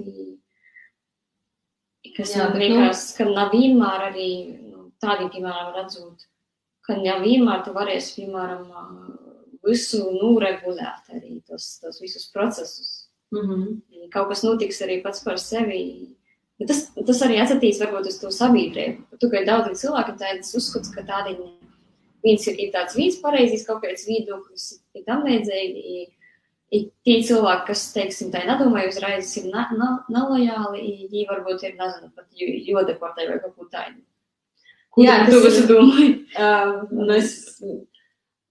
[2.16, 3.16] Kas Jā, man liekas, nu...
[3.18, 6.27] ka nav vienmēr arī nu, tādi, piemēram, redzot,
[6.85, 8.66] ka jau vienmēr tu varēsi, piemēram,
[9.64, 13.09] visu noregulēt, arī tos, tos visus procesus.
[13.33, 14.11] Mm -hmm.
[14.12, 16.14] Kaut kas notiks arī pats par sevi.
[16.59, 19.18] Bet tas, tas arī atsaistīs varbūt uz to sabiedrību.
[19.20, 21.37] Tu, ka daudz cilvēku tādas uzskats, ka tādi
[22.25, 26.05] viens ir, ir tāds viens pareizs, kaut kāds viedoklis, ir tam līdzīgi.
[26.75, 32.27] Ir tie cilvēki, kas, teiksim, tā nedomāja uzreiz, ir nelojāli, viņi varbūt ir, nezinu, pat
[32.35, 34.01] jodeportē vai kaut ko tādu.
[34.99, 36.15] Jā, tas ir domāju.
[36.35, 37.35] Uh, mēs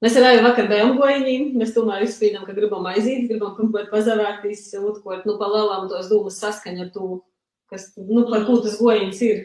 [0.04, 4.66] Mēs arī vakar bijām gojiņi, mēs tomēr izspīdām, ka gribam aiziet, gribam kaut ko pazavērtīs,
[4.76, 7.06] otrkot, nu, pa lielām tos dūmus saskaņa ar to
[7.72, 9.40] kas, nu, par ko tas gojiņš ir.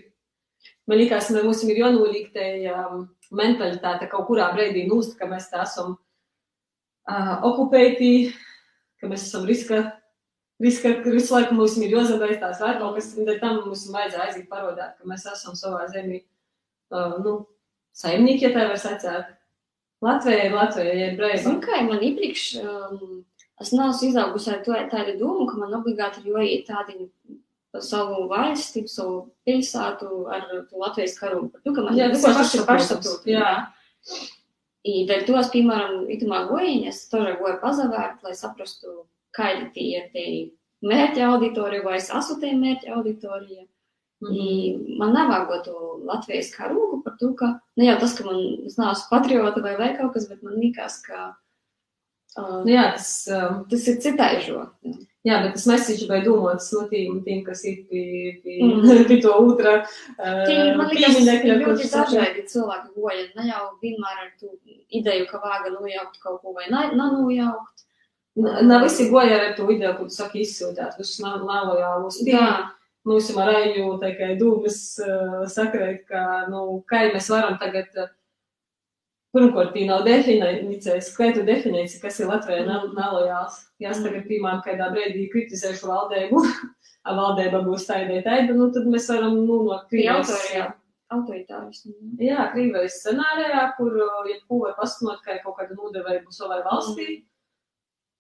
[0.90, 2.74] Man liekas, ka mums ir jānolīgtēja
[3.34, 8.32] mentalitāte kaut kurā brīdī nūst, ka mēs tā esam uh, okupēti,
[9.00, 9.82] ka mēs esam riska,
[10.62, 14.48] riska visu laiku mums ir jāzabeidz tās vēl kaut kas, un tam mums vajadzēja aiziet
[14.50, 16.22] parodāt, ka mēs esam savā zemī,
[16.94, 17.40] uh, nu,
[17.96, 19.34] saimnieki, ja tā var sacēt.
[20.04, 21.42] Latvijai ir Latvijai, ja ir brīvība.
[21.42, 23.22] Zinu, kā man iepriekš, um,
[23.58, 27.08] es neesmu izaugusi ar to tādu domu, ka man obligāti ir jāiet tādi
[27.84, 31.50] savu valsti, savu pilsētu ar to Latvijas karogu.
[31.52, 32.66] Par to, ka man Jā, tas ir tas ir pašsaprotams.
[32.66, 33.34] pašsaprotami.
[33.34, 34.26] Jā.
[34.88, 38.94] I dēļ tos, piemēram, itamā gojiņa, es tožā goju pazavērt, lai saprastu,
[39.36, 40.28] kādi tie ir tie
[40.86, 43.66] mērķa auditorija vai es esmu tie mērķa auditorija.
[44.22, 44.32] Mhm.
[44.34, 45.74] I man nevajag to
[46.08, 49.98] Latvijas karogu par to, ka ne jau tas, ka man, es neesmu patriota vai vēl
[50.00, 51.36] kaut kas, bet man likās, ka uh,
[52.38, 54.64] Nu, jā, tas, um, tas ir citaižo.
[54.84, 54.96] jā,
[55.42, 59.04] bet tas mesiķis vai domāts no tiem, tiem kas ir pie, pie, Mhm.
[59.08, 59.72] pie to otrā
[60.46, 63.24] pieminekļa, ļoti kurš saka, dažādi cilvēki goja.
[63.36, 64.52] Ne jau vienmēr ar to
[65.00, 67.84] ideju, ka vāga nojaukt kaut ko vai ne- nenojaukt.
[68.38, 72.22] N- Nav visi goja ar to ideju, ko tu saki izsūtāt, visus nav nav lojālus.
[72.26, 72.70] Jā,
[73.08, 78.08] Mums ir arī tikai dūmas uh, sakrēt, ka, nu, kā mēs varam tagad, uh,
[79.34, 82.94] pirmkārt, tī nav definīcijas, kā tu definīci, kas ir Latvijai Mm.
[82.96, 83.60] nelojāls.
[83.80, 84.04] Jā, es Mm.
[84.08, 86.42] tagad, piemēram, kādā brīdī kritizēšu valdību,
[87.06, 90.04] a valdība būs taidē taida, nu, tad mēs varam, nu, no pie.
[91.10, 91.94] Autoritārismu.
[92.20, 97.22] Jā, Krievijas scenārijā, kur uh, jebko var pasludināt, ka ir kaut kāda nodevība savai valstī.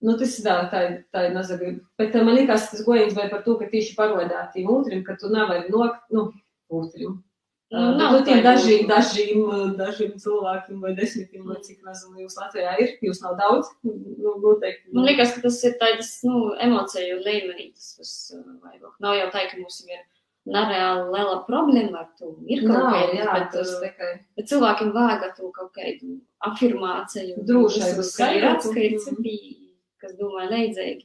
[0.00, 0.80] Nu, tas ir tā, tā,
[1.12, 1.74] tā ir nazaga.
[1.98, 5.16] Bet uh, man liekas, tas gojums vai par to, ka tieši parodāt tiem otrim, ka
[5.20, 6.32] tu nevari nokt, nu,
[6.70, 7.18] otrim.
[7.68, 12.38] Uh, nav nu, tiem tā dažiem, dažiem, uh, cilvēkiem vai desmitiem, vai cik nezinu, jūs
[12.40, 14.88] Latvijā ir, jūs nav daudz, nu, noteikti.
[14.96, 17.66] Man liekas, ka tas ir tāds, nu, emociju līmenī.
[17.76, 18.88] Tas, tas uh, vajag.
[19.04, 20.00] Nav jau tā, ka mums ir
[20.48, 22.32] nereāli liela problēma ar to.
[22.48, 24.10] Ir kaut Nav, kāda, jā, bet, tas uh, tikai.
[24.40, 26.16] bet cilvēkiem vajag to kaut kādu
[26.48, 27.44] afirmāciju.
[27.52, 29.68] Drošību, Visu, ka ir Mhm.
[30.00, 31.04] kas domā leidzīgi.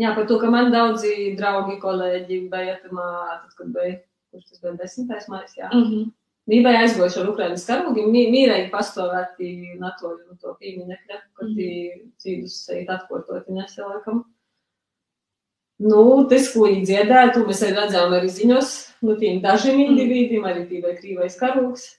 [0.00, 3.06] Jā, par to, ka man daudzi draugi, kolēģi bija tamā,
[3.42, 4.00] tad, kad bija,
[4.36, 5.72] kurš tas bija desmitais mājas, jā.
[5.72, 6.06] Mm -hmm.
[6.46, 12.88] Bija aizgojuši ar Ukraiņas karogu, mīrēji pastāvēti NATO no to pieminekļa, kur tie cīdus eit
[12.88, 14.22] atkārtoti neseliekam.
[15.82, 18.70] Nu, tas, ko viņi dziedāja, to mēs arī redzējām arī ziņos,
[19.02, 21.96] nu, tiem dažiem individiem, arī tī vai krīvais karogs.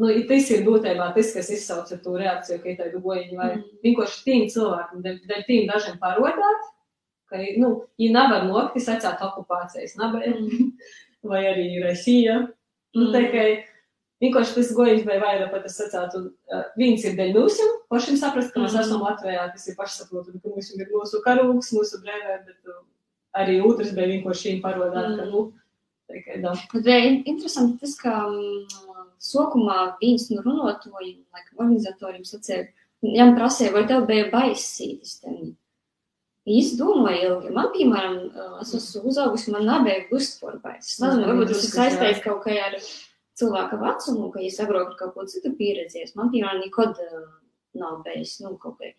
[0.00, 3.48] Nu, i tas ir būtībā tas, kas izsauca to reakciju, ka ir tādu gojiņu vai
[3.56, 3.64] Mm.
[3.84, 6.68] vienkārši tīm cilvēkiem, dēļ tīm dažiem parodāt,
[7.28, 10.24] ka, nu, viņi nevar nokti sacēt okupācijas, nevar,
[11.24, 12.48] vai arī Rasija,
[12.92, 13.12] Nu, Mm.
[13.14, 13.64] tikai
[14.20, 18.52] vienkārši tas gojiņš vai vairāk pat es sacētu, uh, viens ir dēļ mūsu, pašiem saprast,
[18.52, 18.80] ka mēs Mhm.
[18.82, 22.82] esam Latvijā, tas ir pašsaprotami, ka mums ir mūsu karūks, mūsu brēvē, bet uh,
[23.36, 25.30] arī otrs bija vienkārši šīm parodāt, ka, Mhm.
[25.30, 25.52] nu,
[26.10, 26.52] tikai da.
[26.74, 28.66] Bet bija in- interesanti tas, ka mm,
[29.20, 32.66] sākumā viens no runātājiem, laikam, organizatoriem sacīja,
[33.04, 35.56] viņam prasīja, vai tev bija baisītis tam.
[36.48, 37.52] Es domāju, ilgi.
[37.52, 40.94] Man, piemēram, uh, es esmu uzaugusi, man nebija vispār bailes.
[40.94, 42.76] Es nezinu, varbūt tas ir saistīts kaut kā ar
[43.40, 46.14] cilvēka vecumu, ka es agrāk kaut ko citu pieredzēju.
[46.16, 47.26] Man, piemēram, nekad uh,
[47.76, 48.94] nav bijis, nu, kaut kā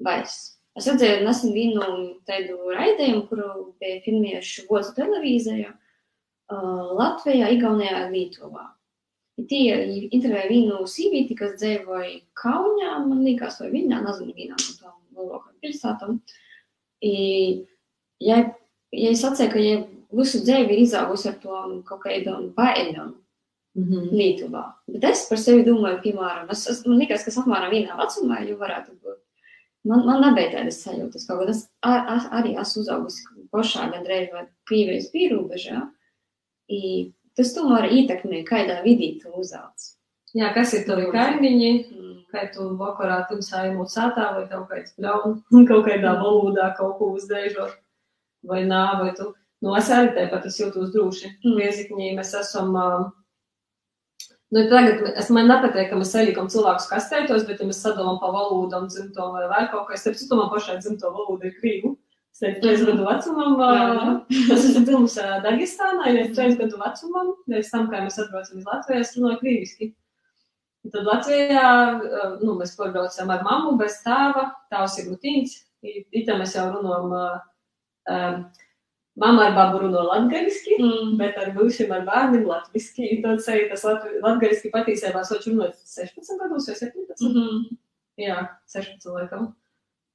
[0.00, 0.38] bailes.
[0.76, 1.84] Es redzēju nesen vienu
[2.28, 5.74] tādu raidījumu, kuru bija filmējuši Vozu televīzijā.
[6.46, 8.70] Uh, Latvijā, Igaunijā, Lietuvā.
[9.50, 9.68] Tie
[10.16, 15.56] intervēja vienu sīvīti, kas dzīvoja Kaunijā, man liekas, vai viņā, nezinu, vienā no tām lielākajām
[15.64, 16.20] pilsētām.
[16.20, 16.45] I,
[17.02, 18.38] ja,
[18.92, 19.78] ja es atceru, ka ja
[20.16, 23.14] visu dzīvi ir izaugusi ar to kaut kādām bailēm
[23.76, 24.08] Mhm.
[24.16, 27.98] Lietuvā, bet es par sevi domāju, piemēram, es, es, man liekas, ka es apmēram vienā
[27.98, 29.18] vecumā jau varētu būt.
[29.86, 34.32] Man, man nebija tādas sajūtas, kaut gan es ar, ar, arī esmu uzaugusi pašā gandrīz
[34.32, 35.82] vai Krievijas pierobežā.
[37.36, 39.90] Tas tomēr ietekmē, kādā vidī tu uzauc.
[40.34, 41.70] Jā, kas ir tavi kaimiņi,
[42.26, 42.32] Mm.
[42.34, 47.12] kā tu vakarā tam saimot sātā vai kaut kāds bļaun, kaut kādā valodā kaut ko
[47.16, 47.74] uzdēžot,
[48.44, 51.32] vai nā, vai tu, nu, es arī tāpat es jūtos droši.
[51.44, 51.56] Mm.
[51.60, 52.72] Viezikņī mēs esam,
[54.52, 58.30] nu, tagad es man nepatīk, ka mēs salikam cilvēkus kastētos, bet ja mēs sadalām pa
[58.34, 61.96] valodām dzimto vai vēl kaut kā, es starp citu man pašai dzimto valodu ir krīvu.
[62.36, 62.86] Es teicu, trīs Mhm.
[62.90, 68.58] gadu vecumam, es esmu dzimusi Dagestānā, ja trīs gadu vecumam, pēc tam, kā mēs atbraucam
[68.58, 69.94] uz Latviju, es runāju krīviski.
[70.86, 75.56] Un Tad Latvijā ā, nu, mēs pārbraucam ar mammu bez tēva, tēvs ir mutīns,
[76.14, 77.14] itā mēs jau runājam,
[78.06, 78.20] ā,
[79.18, 81.16] mamma ar babu runā latgaliski, Mm.
[81.18, 83.20] bet ar būšiem ar bērniem latviski.
[83.24, 83.82] Tad ceļā tas
[84.22, 87.26] latgaliski patiesībā soč runāt 16 gados vai 17.
[87.26, 87.76] Mhm.
[88.18, 89.54] Jā, 16 laikam.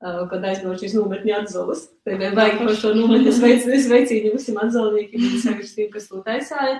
[0.02, 1.90] uh, kad aizbraucu uz nometni atzolas.
[2.06, 6.80] Tad bija baigi par šo nometni sveicīņu visiem atzolniekiem, sevišķi tiem, kas to taisāja.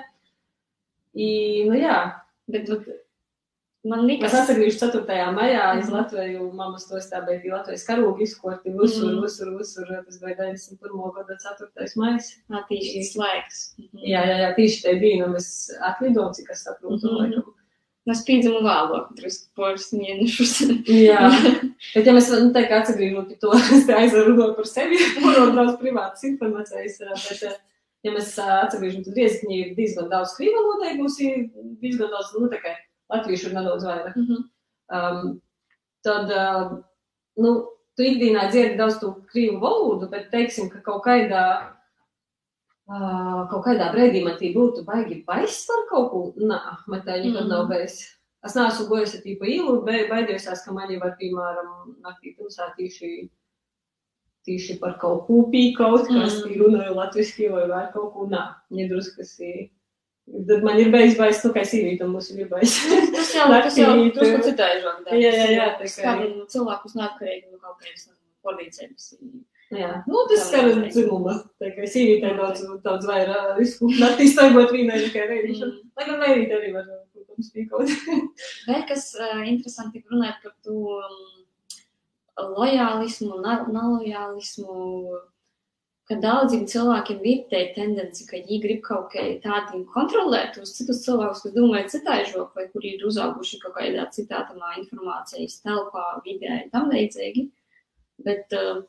[1.14, 2.80] I, nu jā, Bet nu,
[3.84, 5.32] man liekas, atgriežos 4.
[5.36, 6.52] maijā uz Latviju.
[6.54, 8.74] Mammas to stāvēja bija Latvijas karoga izkorti.
[8.78, 9.22] Visur, Mhm.
[9.24, 9.88] visur, visur.
[10.06, 11.12] Tas bija 91.
[11.16, 11.96] gada 4.
[11.98, 12.36] maijs.
[12.50, 13.62] tā tieši tas laiks.
[13.80, 14.04] Mhm.
[14.06, 15.50] Jā, jā, jā, tieši tajā brīdī mēs
[15.82, 17.02] atlidojām, cik es saprotu.
[17.08, 17.18] Mhm.
[17.22, 17.44] laikam.
[18.10, 20.54] Mēs pīdzamu vēlāk, drusku pāris mēnešus.
[20.90, 21.22] Jā,
[21.96, 25.54] bet ja mēs nu, tā kā atgriežamies pie to, es te aizvaru par sevi, runāt
[25.56, 26.98] daudz privātas informācijas.
[26.98, 27.60] Bet,
[28.04, 29.18] ja mēs atgriežamies, tad
[29.54, 32.74] ir diezgan daudz krīva noteikusi, diezgan daudz, nu, tā kā
[33.12, 34.16] latviešu ir nedaudz vairāk.
[34.16, 34.48] Mhm.
[34.92, 35.42] Um,
[36.04, 36.80] tad, uh,
[37.38, 37.52] nu,
[37.96, 41.44] tu ikdienā dzirdi daudz to krīvu valodu, bet teiksim, ka kaut kādā,
[42.92, 46.24] uh, kaut kādā brīdī man tī būtu baigi baiss par kaut ko.
[46.38, 47.50] Nā, man tā nekad Mm.
[47.50, 48.02] nav bijis.
[48.44, 53.30] Es neesmu gojusi tīpa ielu, bet baidījos, ka mani var, piemēram, naktī tumsā tīši,
[54.48, 56.44] tīši par kaut ko pīkaut, kas Mm.
[56.48, 58.26] tī runāju latviski vai vēl kaut ko.
[58.28, 59.70] Nā, nedruskas ir.
[60.48, 62.78] Tad man ir beigas baiss, nu, kā sīvītam mums ir baiss.
[63.16, 65.08] Tas jau tas jau drusku tu- citaižāk.
[65.12, 66.18] Jā, jā, jā, tā kā-
[66.54, 68.08] cilvēkus neatkarīgi no kaut kādas
[68.44, 69.10] policijas.
[69.72, 70.94] Jā, nu, tas vajag teikt.
[70.96, 71.34] dzimuma.
[71.62, 73.88] Tā kā sīvītē daudz, daudz vairāk risku.
[74.00, 75.72] Naktī stāvot vīnai tikai reidīšana.
[75.78, 75.92] Mm.
[76.00, 77.94] Lai gan reidīt arī var, protams, pīkot.
[78.68, 81.22] Vēl kas uh, interesanti runāt par to um,
[82.58, 84.76] lojālismu, na- nelojālismu,
[86.12, 91.06] ka daudziem cilvēkiem ir tā tendence, ka viņi grib kaut kā tādu kontrolēt uz citus
[91.06, 96.66] cilvēkus, kas domā citaižok, vai kuri ir uzauguši kaut kādā citā tamā informācijas telpā, vidē,
[96.74, 97.46] tam līdzīgi.
[98.28, 98.84] Bet uh,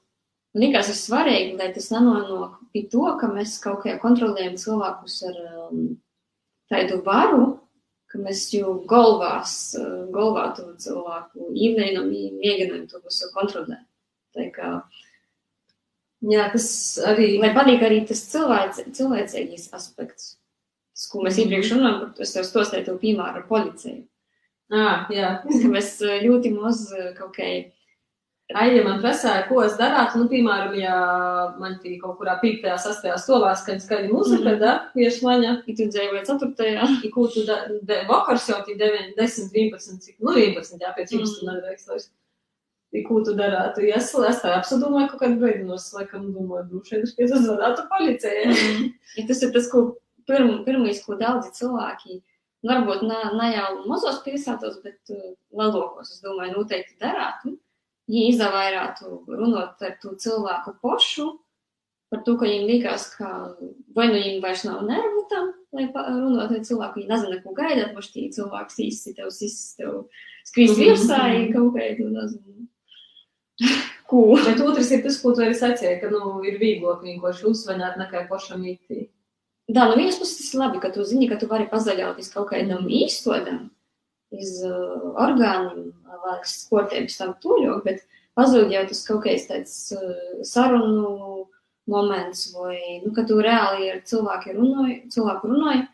[0.52, 5.20] man liekas, ir svarīgi, lai tas nenonāk pie to, ka mēs kaut kā kontrolējam cilvēkus
[5.30, 5.86] ar um,
[6.72, 7.46] tādu varu,
[8.10, 12.10] ka mēs jau galvās, uh, galvā to cilvēku īmēnam,
[12.42, 13.86] mēģinām to visu kontrolēt.
[14.34, 14.74] Tā kā,
[16.22, 16.66] Jā, tas
[17.04, 17.40] arī.
[17.42, 20.36] lai patīk arī tas cilvēks, cilvēcīgais aspekts.
[20.94, 21.48] Tas, ko mēs Mhm.
[21.50, 24.04] iepriekš runājām, to es jau stostēju to piemēru ar policiju.
[24.72, 25.42] Ā, jā.
[25.74, 27.70] Mēs ļoti maz kaut kā
[28.54, 32.60] Ai, ja man prasāja, ko es darātu, nu, piemēram, ja man tī kaut kurā 5.
[32.76, 33.14] 6.
[33.16, 34.58] stolā skaņa skaļa mūzika, Mhm.
[34.60, 38.76] da, vieš maņa, Ja tu dzīvoji ceturtajā, i ko tu da, de, vakars jau tī
[38.76, 41.48] 9, 10, 11, cik, nu, 11, jā, pēc 11 Mhm.
[41.48, 41.88] nedrīkst
[42.92, 43.84] darātu?
[43.88, 47.14] Ja es, es tā apsadomāju kaut kādu brīdi, no es laikam domāju, droši vien es
[47.16, 48.92] piezvanātu policijai.
[49.16, 49.96] ja tas ir tas, ko
[50.28, 52.20] pirm, pirmais, ko daudzi cilvēki,
[52.68, 57.56] varbūt ne, ne jau mazos pilsētos, bet uh, lielākos, es domāju, noteikti darātu.
[58.12, 61.38] Ja izvairātu runāt ar to cilvēku pošu,
[62.12, 63.28] par to, ka viņiem liekas, ka
[63.96, 67.94] vai nu viņiem vairs nav nervu tam, lai runātu ar cilvēku, viņi nezina, ko gaidāt,
[67.96, 69.30] vai šī cilvēks īsti tev,
[69.78, 70.02] tev
[70.44, 70.82] skrīs Mhm.
[70.82, 72.68] virsā, ja kaut kādu, nezinu.
[74.08, 74.22] Ko?
[74.44, 78.26] Bet otrs ir tas, ko tu arī sacīji, ka, nu, ir vieglāk vienkārši uzsvaņāt nekā
[78.28, 79.06] pašam īti.
[79.72, 82.50] Jā, no vienas puses tas ir labi, ka tu zini, ka tu vari pazaļauties kaut
[82.50, 83.70] kādam īstodam,
[84.36, 85.92] iz uh, orgāniem,
[86.24, 88.02] lai sportiem tam tuļok, bet
[88.38, 91.46] pazūd jau tas kaut kāds tāds uh, sarunu
[91.88, 95.86] moments, vai, nu, ka tu reāli ar cilvēku runāji, cilvēku runāji,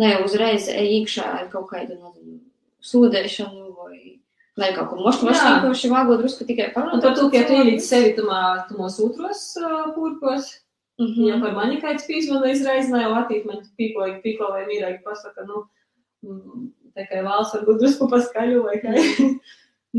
[0.00, 2.40] ne jau uzreiz ej iekšā ar kaut kādu, nezinu,
[2.84, 4.19] sūdēšanu, vai,
[4.58, 5.52] vai kaut ko mošu, mošu, Jā.
[5.60, 7.02] vienkārši vāgo drusku tikai Un parunāt.
[7.02, 10.50] par to, ka tu ielīdzi sevi tamā, tamos otros uh, pūrkos,
[11.00, 11.24] Mhm.
[11.24, 15.46] Ja par mani kāds pīzvana izreiz, ne jau attīt, man pīkoja, pīko vai mīrēji pasaka,
[15.48, 15.62] nu,
[16.26, 18.92] mm, tā kā valsts varbūt drusku paskaļu vai kā.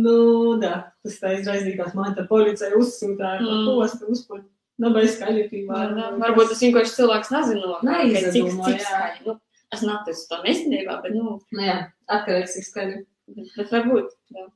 [0.04, 3.50] nu, da, tas tā izraizīgās man tā policija uzsūtāja, Mm.
[3.50, 3.66] mm.
[3.80, 4.44] postu uzpuļ.
[4.82, 5.98] Nu, bez skaļi Jā, pīvāra.
[5.98, 6.12] jā.
[6.22, 8.86] Varbūt tas vienkārši cilvēks nezina, Nē, ka cik, izdomā, cik jā.
[8.86, 9.26] skaļi.
[9.26, 9.36] Nu,
[9.74, 11.80] es neticu tam īstenībā, bet, nu, Nu, jā,
[12.14, 13.06] atkarīgs ir skaļi.
[13.36, 14.18] Bet, bet varbūt.
[14.36, 14.48] Jā.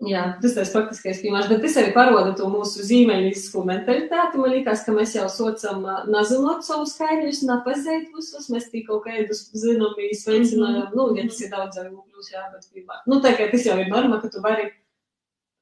[0.00, 4.40] Jā, tas ir faktiskais piemērs, bet tas arī parāda to mūsu zīmēļisku mentalitāti.
[4.40, 9.50] Man liekas, ka mēs jau saucam, nezinot savus kaimiņus, nepazīt visus, mēs tik kaut kādus
[9.52, 10.96] zinām, sveicinājām, mm -hmm.
[10.96, 13.04] nu, ja tas ir daudz arī mūkļus, jā, bet vispār.
[13.06, 14.70] Nu, tā kā tas jau ir norma, ka tu vari,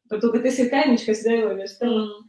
[0.09, 1.91] par to, ka tas ir kaimiņš, kas virs tev.
[1.91, 2.25] Mm.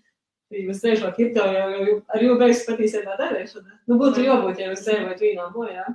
[0.50, 3.70] Jūs ir tev jau, jau ar jau beigas patiesībā darīšana.
[3.86, 4.34] Nu, būtu Jā.
[4.34, 5.86] jābūt, ja jūs dzīvojat vienā mojā.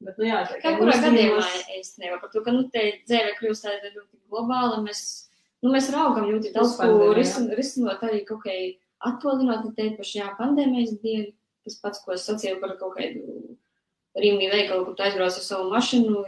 [0.00, 3.32] Bet, nu, jā, tā Kā kurā gadījumā dzīvos- īstenībā par to, ka, nu, te dzēve
[3.40, 5.00] kļūst tāda ļoti globāla, mēs,
[5.64, 8.54] nu, mēs raugam ļoti daudz, ko risin, risinot arī kaut kā
[9.10, 11.24] attolinot, te paši, jā, pandēmijas dēļ,
[11.66, 13.56] tas pats, ko es sacīju par kaut kādu
[14.18, 16.22] Rīmī veikalu, kur tu aizbrauc ar savu mašīnu,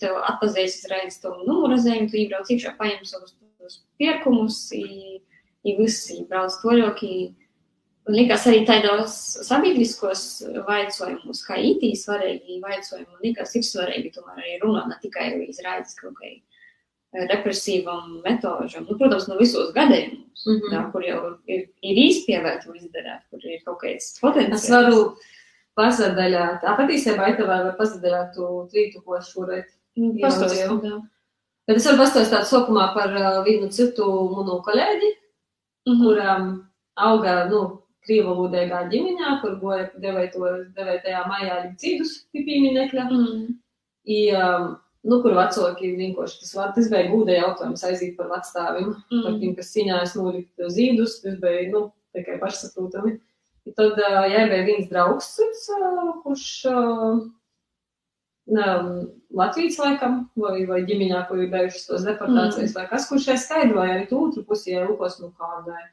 [0.00, 3.36] tev atpazēs uzreiz to numuru zīmi, tu iebrauc iekšā, paņem savus
[4.00, 5.20] pirkumus, i,
[5.64, 7.34] i visi brauc toļoki.
[8.08, 10.22] Un liekas arī tādos sabiedriskos
[10.66, 15.92] vaicojumos, kā IT svarīgi vaicojumi, man liekas, ir svarīgi tomēr arī runāt, ne tikai izrādīt
[15.98, 16.30] kaut kā
[17.30, 18.86] represīvam metožam.
[18.88, 20.72] Nu, protams, no visos gadījumos, mm -hmm.
[20.74, 24.64] jā, kur jau ir, ir īstenībā izdarīt, kur ir kaut kāds potenciāls.
[24.64, 25.16] Es varu
[25.76, 31.02] pazadaļāt, tā patiesībā ir vai pazadaļāt tu trītu, ko šoreiz pastāstīju.
[31.66, 35.10] Bet es varu pastāstīt sākumā par vienu citu manu kolēģi,
[35.86, 36.04] mm -hmm.
[36.04, 43.06] kuram auga, nu, krīvalūdīgā ģimeņā, kur goja devēto, devētajā maijā līdz cīdus pie pieminekļa.
[43.10, 43.48] Mm.
[44.10, 44.68] I, um,
[45.06, 49.24] nu, kur vecāki vienkārši tas, var, tas bija gūda jautājums aizīt par vecstāvim, mm.
[49.26, 51.84] par tiem, kas cīnījās nolikt zīdus, tas bija, nu,
[52.16, 53.18] tikai pašsaprotami.
[53.68, 57.20] I tad, uh, jā, bija viens draugs, uh, kurš uh,
[58.50, 58.92] um,
[59.36, 62.78] Latvijas laikam, vai, vai ģimeņā, kur ir bijušas tos deportācijas, mm.
[62.80, 65.84] vai kas, kurš šai skaidroja arī tu otru pusi, ja lūkos, nu, kādai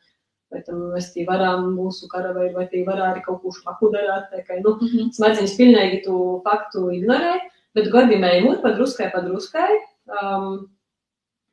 [0.52, 4.30] vai tam mēs tī varam mūsu karavēju, vai tī varā arī kaut ko špaku darāt,
[4.32, 5.12] tā kā, nu, mm -hmm.
[5.18, 7.36] smadzeņas pilnīgi tu faktu ignorē,
[7.76, 9.78] bet godījumā imūt padruskai, padruskai,
[10.08, 10.68] um,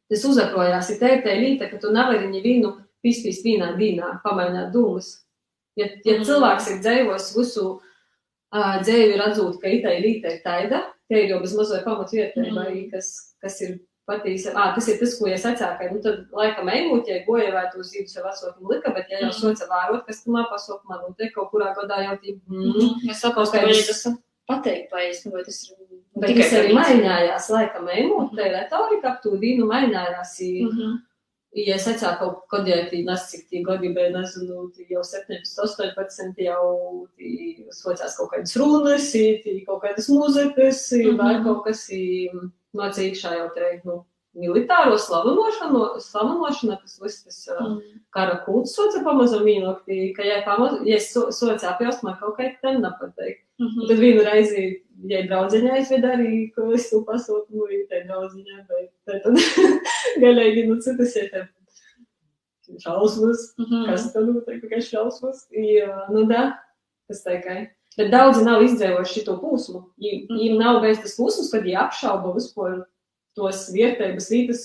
[0.08, 5.20] tas uzakrojās, ir te līta, ka tu nevari nevienu pispīst vienā dīnā, pamaināt dūmus.
[5.76, 7.64] Ja, ja mm cilvēks ir dzējos visu
[8.54, 12.50] uh, dzēju redzot, ka itai līta ir taida, tie ir jau bez mazai pamatu vietai,
[12.50, 15.88] mm kas, kas ir patīk, ah, tas ir tas, ko es atsāku.
[15.94, 19.30] Nu, tad, laikam, ejot, ja goja vai tu zīdu sev atsaukumu lika, bet, ja jau
[19.30, 19.38] mm.
[19.38, 23.24] soca vērot, kas tu man pasauku, man notiek kaut kurā gadā jau tī, mm, es
[23.24, 24.04] saprotu, ka tas
[24.50, 25.80] pateikt, vai es, vai tas ir.
[26.14, 30.38] Bet tikai tas arī mainījās, laikam, ejot, te retorika ap to dīnu mainījās.
[30.44, 31.02] Mm -hmm.
[31.54, 35.02] Ja es atsāku kaut kad, ja tī nes, cik tī gadi bija, nezinu, tī jau
[35.06, 41.16] 17, 18, jau tī sociās kaut kādas runas, tī kaut kādas mūzikas, mm -hmm.
[41.16, 42.34] vai kaut kas, tī,
[42.74, 44.02] nāca iekšā jau te, nu,
[44.34, 47.78] militāro slavinošanu, slavinošana, kas viss tas mm.
[48.14, 52.38] kara kults soca pamazam mīnoktī, ka, ja, pamaz, ja es so, soca apjaust, man kaut
[52.38, 53.44] kā ten nepateik.
[53.58, 53.88] Mm -hmm.
[53.88, 54.62] Tad vienu reizi,
[55.10, 59.34] ja draudzeņā aizved arī, ko es tu pasūtu, nu, ir te draudzeņā, bet tad, tad
[60.24, 61.46] galīgi, nu, citas ir te
[62.82, 63.86] šausmas, mm -hmm.
[63.86, 66.58] kas tad notiek, tikai šausmas, ja, nu, da,
[67.08, 67.70] tas tikai.
[67.98, 69.84] Bet daudzi nav izdzīvojuši šo posmu.
[70.02, 72.80] Viņiem nav bijis tas posms, kad viņi apšauba vispār
[73.38, 74.64] tos vietējas vietas,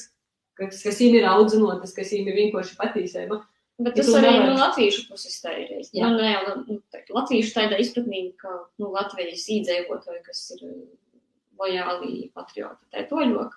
[0.57, 3.43] kas, kas viņiem ir audzinotas, kas viņiem ir vienkārši patīcama.
[3.79, 5.69] Bet tas arī no nu, latviešu puses tā ir.
[5.95, 8.51] Jā, nu, jā nu, tā, latviešu tādā izpratnī, ka
[8.81, 11.21] nu, Latvijas īdzēvotāji, kas ir uh,
[11.61, 13.55] lojāli patrioti, tā ir toļok.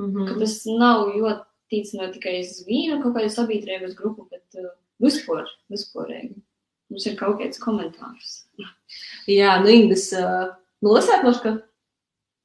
[0.00, 0.40] Mm -hmm.
[0.42, 6.34] Tas nav ļoti tīcinot tikai uz vienu kaut kādu sabiedrības grupu, bet uh, vispār, vispārēji.
[6.90, 8.36] Mums ir kaut kāds komentārs.
[9.30, 11.58] Jā, nu, Ingūns, uh, nolasēt nošķi.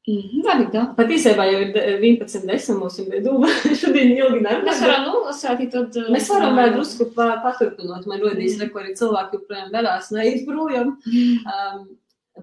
[0.05, 0.81] Mm -hmm, Labi, tā.
[0.95, 3.47] Pat īstenībā jau ir 11, 10 mums ir doma.
[3.81, 4.67] Šodien ilgi nerunājam.
[4.67, 5.97] Mēs varam nolasēt, tad.
[6.13, 8.05] Mēs varam vēl drusku paturpinot.
[8.05, 8.69] Man rodīs, mm.
[8.69, 10.93] kur ir cilvēki joprojām vēlās neiet projām.
[11.09, 11.39] Mm.
[11.55, 11.87] Um,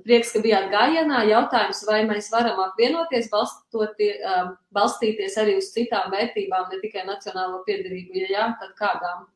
[0.01, 1.23] prieks, ka bijāt gājienā.
[1.31, 8.25] Jautājums, vai mēs varam apvienoties, um, balstīties arī uz citām vērtībām, ne tikai nacionālo piedarību.
[8.25, 9.27] Ja jā, tad kādām?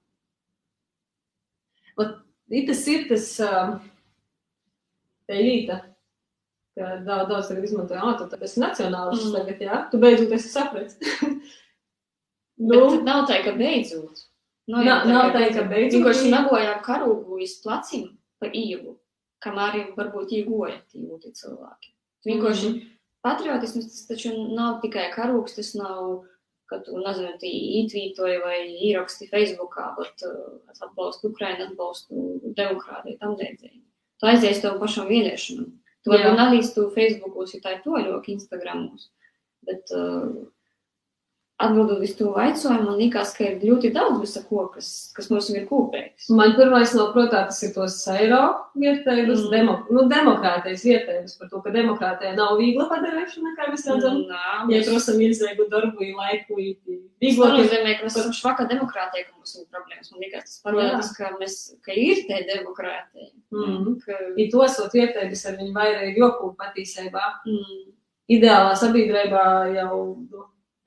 [1.96, 2.25] Ot,
[2.68, 3.28] tas ir tas.
[5.26, 5.80] Elīta.
[6.76, 9.32] Ka daudz, daudz tagad izmantoja, ah, tu ir nacionāls mm.
[9.32, 10.98] tagad, jā, tu beidzot esi sapratis.
[12.68, 14.26] nu, Bet nav tā, ka beidzot.
[14.68, 15.96] Nav, nav, nav tā, ka beidzot.
[15.96, 18.10] Vienkārši nabojā karūgu iz placim
[18.42, 18.92] pa īvu,
[19.40, 21.94] kamēr varbūt īgoja tie jūti cilvēki.
[22.28, 22.94] Vienkārši mm.
[23.24, 26.26] patriotisms tas taču nav tikai karūgs, tas nav,
[26.70, 27.32] ka tu, nezinu,
[27.82, 28.60] ītvītoji vai
[28.90, 33.86] īraksti Facebookā, bet uh, atbalstu Ukrainu, atbalstu demokrātiju, tam līdzīgi
[34.20, 35.70] tu aizies tev pašam vīriešanam.
[36.04, 39.08] Tu varbūt nelīdz tu Facebookos, ja tā ir toļok, Instagramos,
[39.66, 40.28] bet uh,
[41.56, 45.46] atbildot uz to jautājumu, man liekas, ka ir ļoti daudz visa ko, kas, kas mums
[45.54, 46.28] ir kopīgs.
[46.36, 48.40] Man pirmais no protā tas ir tos eiro
[48.76, 49.52] vietējums, mm.
[49.54, 54.18] demo, nu, demokrātijas vietējums par to, ka demokrātija nav viegla padarīšana, kā mēs redzam.
[54.26, 56.98] Mm, ja prasam ilzēgu darbu, laiku, viegla.
[57.24, 60.10] Tas nozīmē, ka mēs esam švaka demokrātija, ka mums ir problēmas.
[60.12, 63.30] Man liekas, tas parādās, ka, mēs, ka ir te demokrātija.
[63.54, 63.96] Mm.
[64.04, 64.18] Ka...
[64.36, 67.24] I tos vietējums ar viņu vairāk jokū patīsībā.
[67.48, 67.80] Mm.
[68.36, 69.46] Ideālā sabiedrībā
[69.78, 70.02] jau.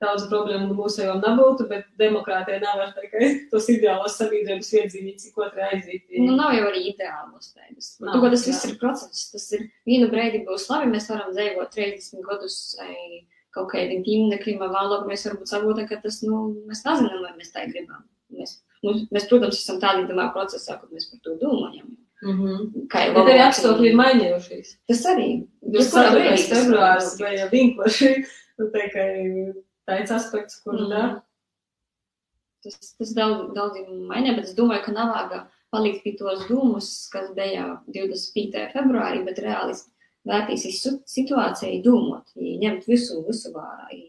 [0.00, 5.28] Nu, daudz problēmu mūsu jau nebūtu, bet demokrātija nav ar tikai tos ideālos sabiedrības iedzīvīts,
[5.34, 6.06] ko otrā aiziet.
[6.16, 7.92] Nu, nav jau arī ideālos tēmas.
[8.00, 9.28] Tu, ka tas viss ir process.
[9.34, 12.96] Tas ir vienu brīdi būs labi, mēs varam dzīvot 30 gadus vai
[13.54, 17.66] kaut kādiem tīmekļiem vēlāk, mēs varbūt saprotam, ka tas, nu, mēs nezinām, vai mēs tā
[17.68, 18.04] gribam.
[18.30, 21.90] Mēs, nu, mēs, protams, esam tādā domā procesā, kad mēs par to domājam.
[22.22, 22.86] Mm -hmm.
[22.92, 24.76] Kā jau arī apstākļi ir mainījušies.
[24.88, 25.28] Tas arī.
[25.74, 28.10] Jūs saprotat, februārs vai vienkārši,
[28.60, 28.68] nu,
[29.90, 30.92] tāds aspekts, kur mm.
[30.92, 31.04] da.
[32.64, 36.90] Tas, tas daudz, daudziem mainīja, bet es domāju, ka nav vajag palikt pie tos dūmus,
[37.12, 38.66] kas bija 25.
[38.74, 39.76] februārī, bet reāli
[40.28, 40.66] vērtīs
[41.08, 44.00] situāciju, domāt, ņemt visu, visu vērā,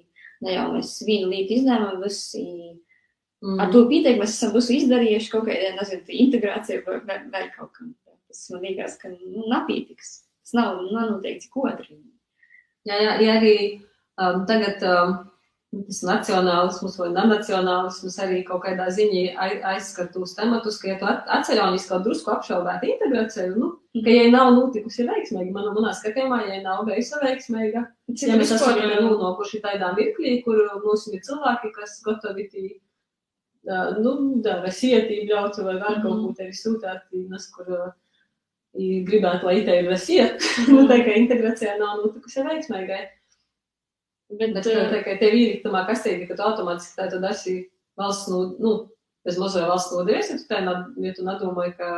[0.44, 2.44] ne jau mēs vienu lietu izdarām, visi
[3.42, 3.58] Mm.
[3.58, 7.72] ar to pietiek, mēs esam visu izdarījuši kaut kādā, nezinu, integrācijā vai vai vēl kaut
[7.74, 7.96] kam.
[8.30, 10.12] Tas man liekas, ka nu, napītiks.
[10.46, 11.98] Tas nav, nav noteikti kodri.
[12.88, 13.56] Jā, jā, ja arī
[14.22, 15.18] um, tagad um,
[15.72, 21.06] tas nacionālisms vai nenacionālisms arī kaut kādā ziņā ai- aizskar tos tematus, ka, ja tu
[21.08, 23.70] at- atceļaunies kaut drusku apšaubēt integrāciju, nu,
[24.04, 27.86] ka, ja nav notikusi veiksmīgi, man, manā skatījumā, ja nav bijusi veiksmīga,
[28.28, 32.66] ja mēs esam vispār, nonākuši tādā mirklī, kur mums ir cilvēki, kas gatavi tī,
[34.04, 36.26] nu, da, Rasija ļautu vai vēl kaut Mhm.
[36.28, 37.94] ko tevi sūtāt, nes, kur
[38.76, 40.28] gribētu, lai te ir Rasija,
[40.72, 43.02] nu, tā kā integrācijā nav notikusi veiksmīgai.
[44.32, 47.58] Bet, Bet eh, tā kā tev ir tamā kastīgi, ka tu automātiski tā tad esi
[48.00, 48.76] valsts, nu, nu
[49.28, 50.62] bez mazliet valsts nodevies, ja tu tā,
[51.04, 51.92] ja tu nedomāji, ka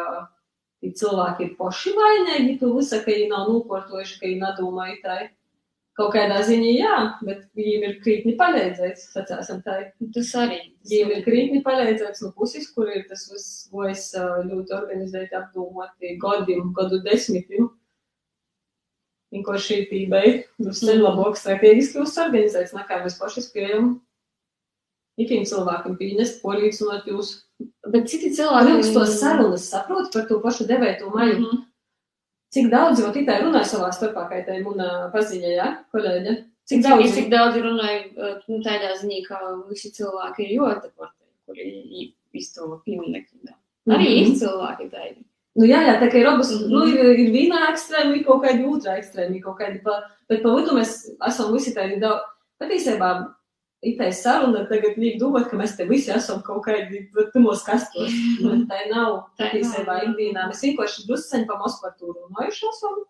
[0.84, 5.18] cilvēki ir poši vainīgi, tu visa, ka viņi nav nūportojuši, ka viņi nedomāja tā.
[5.94, 9.76] Kaut kādā ziņā jā, bet viņiem ir krītni palīdzēts, sacāsim tā.
[10.16, 10.58] tas arī.
[10.90, 16.16] Viņiem ir krītni palīdzēts no puses, kur ir tas viss gojas ā, ļoti organizēti apdomāti
[16.24, 17.70] gadiem, gadu desmitiem.
[19.34, 23.96] Vienkārši šī beig, drusku labāk strateģiski uzorganizēts, nekā mēs paši spējam
[25.18, 27.32] ikam cilvēkam pīnest, polīdzinot jūs.
[27.90, 31.40] Bet citi cilvēki liekas, to sarunas saprot par to pašu devēto maju.
[31.40, 31.62] Mhm.
[32.54, 36.34] Cik daudz jau tikai runāja savā starpā, kā tā ir mana paziņa, jā, kolēģe?
[36.70, 37.14] Cik Cik, daudz?
[37.16, 38.04] cik daudz runāja
[38.48, 43.56] nu, tādā ziņā, ka visi cilvēki ir ļoti deportēti, kuri iztova pieminekļu.
[43.90, 44.22] Arī Mhm.
[44.22, 45.26] ir cilvēki tādi.
[45.56, 46.70] Nu, jā, jā, tā kā ir abas, Mhm.
[46.72, 50.00] nu, ir, ir viena ekstrēma, ir kaut kāda otrā ekstrēma, ir kaut kāda, pa,
[50.30, 50.94] bet pa vidu mēs
[51.28, 52.22] esam visi tādi daudz,
[52.60, 53.10] patiesībā,
[53.84, 58.10] itais saruna tagad liek domāt, ka mēs te visi esam kaut kādi, tumos kastos,
[58.42, 60.10] tā nav, Tā patiesībā, nav, jā.
[60.10, 63.04] ikdienā, mēs vienkārši drusceņi pa mos par to runājuši esam,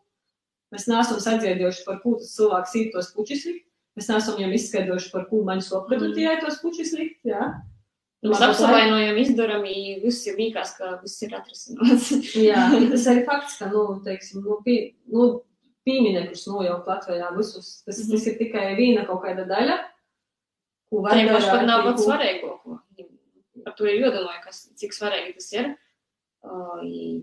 [0.73, 3.65] mēs neesam sadziedējuši, par ko tas cilvēks ir tos pučus likt,
[3.95, 6.15] mēs neesam viņam izskaidrojuši, par ko man sopratu Mhm.
[6.15, 7.53] tie tos pučus likt, jā.
[8.23, 9.63] Mēs Man apsavainojam, izdarām,
[10.03, 12.11] viss ir līkās, ka viss ir atrisināts.
[12.49, 15.41] Jā, ja tas arī fakts, ka, nu, teiksim, nu, pie, nu,
[15.83, 17.83] pieminekļus nojaukt Latvijā visus.
[17.83, 18.07] Tas, mm Mhm.
[18.07, 18.17] -hmm.
[18.17, 19.75] tas ir tikai viena kaut kāda daļa,
[20.89, 22.79] ko var Tā paši pat nav darīt, pats ko- svarīgāko.
[23.65, 25.75] Par to ir jādomā, kas, cik svarīgi tas ir.
[26.43, 26.79] Uh,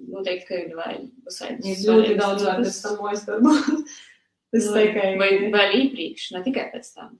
[0.08, 3.50] noteikti, ka ir vēl visādi Ir ļoti daudz vēl pēc tam mojas darbu.
[4.52, 7.18] Tas Nu, tikai, Vai vēl iepriekš, ne tikai pēc tam.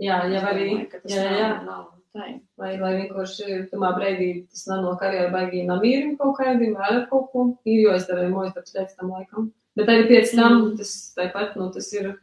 [0.00, 1.84] jā, jā, Es arī, domāju, ka tas jā, nav- jā, nav
[2.16, 2.40] tā.
[2.58, 7.30] vai, vai vienkārši tamā brīdī tas nenāk arī ar baigī namīrim kaut kādiem, vēl kaut
[7.32, 9.50] ko, ir jo es darīju mojas darbs pēc tam laikam.
[9.76, 12.14] Bet arī pēc tam tas tāpat, nu, tas ir,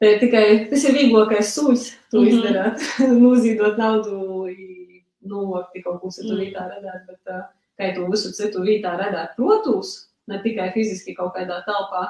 [0.00, 2.28] tā ir tikai, tas ir vieglākais sūds, to Mhm.
[2.32, 2.78] izdarāt,
[3.26, 4.48] nozīdot naudu,
[5.26, 6.40] novākt kaut ko citu Mhm.
[6.44, 7.42] vietā redāt, bet uh,
[7.78, 12.04] kā to visu citu vietā redāt, protams, ne tikai fiziski kaut kādā telpā,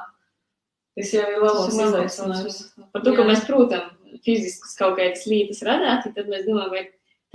[0.96, 2.58] tas jau ir lielāks izaicinājums.
[2.92, 6.84] Par to, ka mēs, protams, fiziskas kaut kādas lietas radāt, tad mēs domājam, vai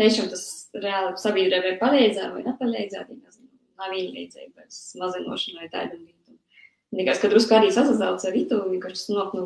[0.01, 0.45] tiešām tas
[0.75, 3.07] reāli sabiedrībai palīdzēja vai nepalīdzēja.
[3.11, 3.49] Nezinu,
[3.81, 6.37] nav vienlīdzības mazinošanai tādam lietam.
[6.95, 9.45] Likās, ka drusku arī sasaucās ar Rītu, vienkārši nok no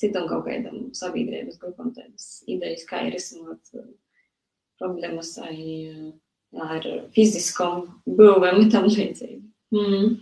[0.00, 3.86] citam kaut kādam sabiedrības grupam tādas idejas, kā ir risināt uh,
[4.80, 6.08] problēmas vai uh,
[6.52, 9.40] jā, ar fiziskam būvēm un tam līdzīgi.
[9.72, 10.16] Mm.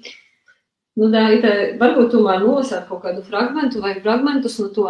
[1.01, 4.87] Nu, tā ir tā, varbūt tomēr nolasēt kaut kādu fragmentu vai fragmentus no to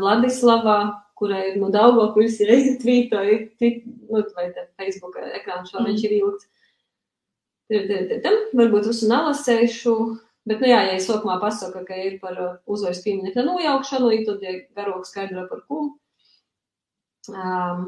[0.00, 0.78] Vladislavā,
[1.18, 5.88] kurai ir no Daugavpils, ja tvītoja, tvīt, nu, vai te Facebook ekrāns, vai Mm.
[5.90, 6.48] viņš ir ilgts.
[8.58, 9.94] Varbūt visu nelasējušu,
[10.46, 14.56] bet, nu jā, ja es sākumā pasaka, ka ir par uzvaras pieminekļa nojaukšanu, tad, ja
[14.76, 15.84] garāk skaidro par ko.
[17.30, 17.86] Um,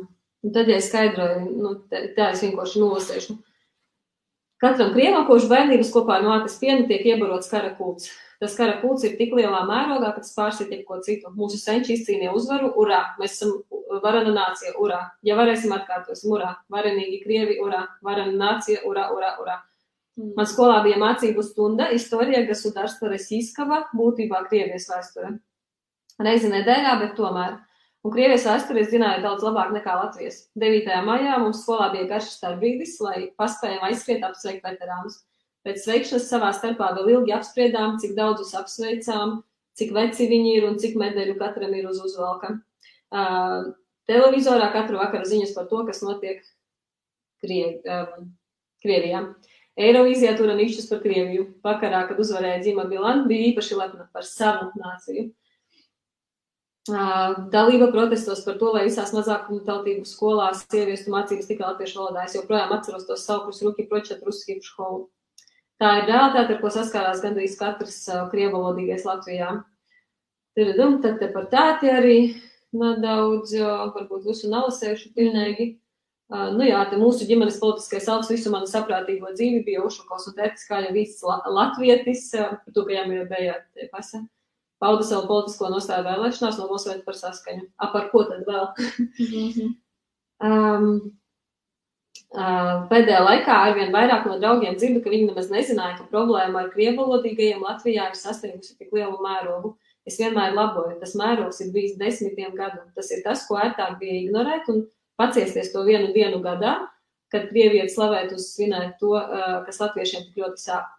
[0.55, 3.36] tad, ja skaidroju, nu, tā, es vienkārši nolasēšu.
[4.62, 8.12] Katram krievam, kurš bērnības kopā ar mātes pienu, tiek iebarots kara kults.
[8.43, 11.30] Tas kara kults ir tik lielā mērogā, ka tas pārsit jebko citu.
[11.39, 13.03] Mūsu senči izcīnīja uzvaru, urā!
[13.20, 13.61] Mēs esam
[14.03, 15.01] varana nācija, urā!
[15.26, 16.55] Ja varēsim, atkārtosim, urā!
[16.72, 17.85] Varenīgi krievi, urā!
[18.05, 19.61] Varana nācija, urā, urā, urā!
[20.14, 25.32] Man skolā bija mācību stunda Istorija Gasudarstva Resīskava, būtībā Krievijas vēsture.
[26.22, 27.57] Reizi nedēļā, bet tomēr.
[28.05, 30.43] Un Krievijas vēsturi es zināju daudz labāk nekā Latvijas.
[30.61, 30.91] 9.
[31.07, 35.22] maijā mums skolā bija garš starpbrīdis, lai paspējam aizskriet apsveikt veterānus.
[35.65, 39.39] Pēc sveikšanas savā starpā vēl ilgi apspriedām, cik daudzus apsveicām,
[39.79, 42.59] cik veci viņi ir un cik medaļu katram ir uz uzvalka.
[43.15, 43.73] Uh,
[44.11, 46.43] televizorā katru vakaru ziņas par to, kas notiek
[47.45, 48.29] Kriev, um,
[48.85, 49.23] Krievijā.
[49.81, 51.49] Eirovīzijā turam īšķus par Krieviju.
[51.65, 55.31] Vakarā, kad uzvarēja Dzima Bilan, bija īpaši lepna par savu nāciju.
[56.85, 62.27] Uh, dalība protestos par to, lai visās mazākumu tautību skolās sieviestu mācības tikai latviešu valodā.
[62.29, 65.07] Es joprojām atceros tos saukus Ruki Pročet Ruski školu.
[65.85, 69.51] Tā ir realitāte, ar ko saskārās gandrīz katrs uh, krievalodīgais Latvijā.
[70.57, 72.18] Tad, tad te par tāti arī
[72.72, 75.66] nedaudz, uh, varbūt visu nalasējuši pilnīgi.
[76.32, 80.39] Uh, nu jā, te mūsu ģimenes politiskais alts visu manu saprātīgo dzīvi bija Ušakos un
[80.39, 83.59] Tētis, kā jau viss la latvietis, par to, ka jām jau bija
[83.93, 84.22] pasa.
[84.80, 87.68] Pauda savu politisko nostāju vēlēšanās, nobalsojot par saskaņu.
[87.76, 88.72] A, par ko tad vēl?
[90.49, 91.24] um, Uh,
[92.91, 97.62] pēdējā laikā arvien vairāk no draugiem dzirdu, ka viņi nemaz nezināja, ka problēma ar krievalodīgajiem
[97.62, 99.75] Latvijā ir sasniegusi tik lielu mērogu.
[100.05, 102.83] Es vienmēr laboju, tas mērogs ir bijis desmitiem gadu.
[102.97, 104.83] Tas ir tas, ko ērtāk bija ignorēt un
[105.17, 106.75] paciesties to vienu dienu gadā,
[107.33, 109.15] kad krievieši slavētu uz svinēt to,
[109.67, 110.91] kas latviešiem tik ļoti sāp.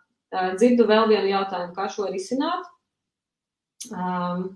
[0.58, 2.66] Dzirdu vēl vienu jautājumu, kā šo risināt.
[3.94, 4.50] Um,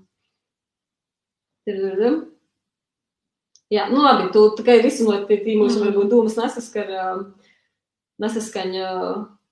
[3.69, 5.83] Jā, nu labi, tu tikai risinot pie tīmos, mm.
[5.85, 6.89] varbūt dūmas nesaskar,
[8.21, 8.87] nesaskaņa.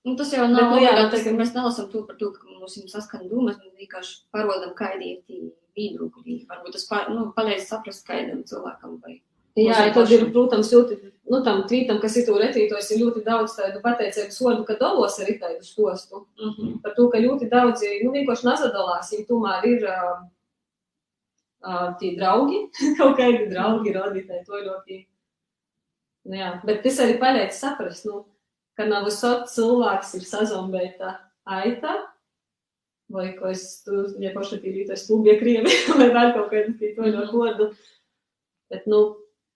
[0.06, 2.48] Nu, tas jau nav bet, nu, jā, tas, ka mēs nelasam to par to, ka
[2.50, 6.42] mums ir saskaņa dūmas, mēs vienkārši parodam kaidieti viedokļi.
[6.50, 9.20] Varbūt tas pa, nu, palīdz saprast kaidam cilvēkam vai.
[9.58, 10.98] Jā, ja tad ir, protams, ļoti,
[11.30, 15.18] nu, tam tvītam, kas ir to retītos, ir ļoti daudz tādu pateicības sodu, ka dalos
[15.18, 16.24] ar itāļu stostu.
[16.38, 16.74] Mm -hmm.
[16.82, 20.20] Par to, ka ļoti daudzi, nu, vienkārši nazadalās, ja tomēr ir uh,
[21.64, 22.64] uh, tie draugi,
[22.98, 25.00] kaut kādi draugi rodītāji, to ļoti.
[26.28, 28.24] Nu, jā, bet tas arī palīdz saprast, nu,
[28.76, 31.14] ka nav visot cilvēks ir sazombēta
[31.48, 31.94] aita,
[33.12, 37.32] vai ko es, tu, ja pašatīrītos stūbie krievi, vai vēl kaut kādu to ļoti mhm.
[37.32, 37.70] godu.
[38.68, 39.00] Bet, nu,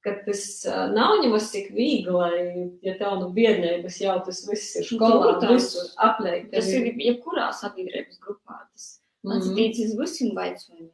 [0.03, 2.39] ka tas uh, nav ņemas tik viegli, lai,
[2.83, 6.49] ja tev nu biednības jau tas viss ir skolā, visur apliek.
[6.51, 8.65] Tas ir jebkurā sabiedrības grupā.
[8.73, 8.89] Tas
[9.23, 9.59] mans mm -hmm.
[9.61, 10.91] tīcis visiem vaicojumiem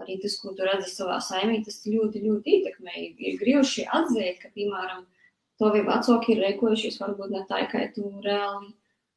[0.00, 2.94] arī tas, ko tu redzi savā saimē, tas ļoti, ļoti ietekmē.
[3.18, 5.04] Ir griežši atzīt, ka, piemēram,
[5.60, 8.72] tavi vecāki ir rēkojušies varbūt ne tā, kā tu reāli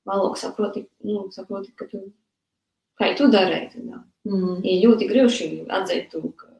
[0.05, 2.03] valok saproti, nu, saproti, ka tu,
[2.99, 3.85] kā tu darēji.
[4.27, 4.59] Mm.
[4.61, 5.49] Ir ļoti griežši
[5.79, 6.51] atzīt to, ka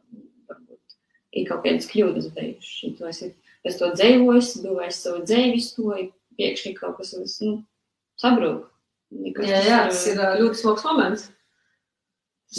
[0.49, 0.97] varbūt
[1.36, 2.97] ir kaut kādas kļūdas bijušas.
[2.97, 3.32] Tu esi
[3.66, 5.99] pēc to dzējojis, būvējis savu dzēvis, to
[6.39, 7.13] piekšņi kaut kas,
[7.43, 7.59] nu,
[8.22, 8.72] sabrūk.
[9.16, 11.30] Jā, jā, tas ir ļoti smags moments.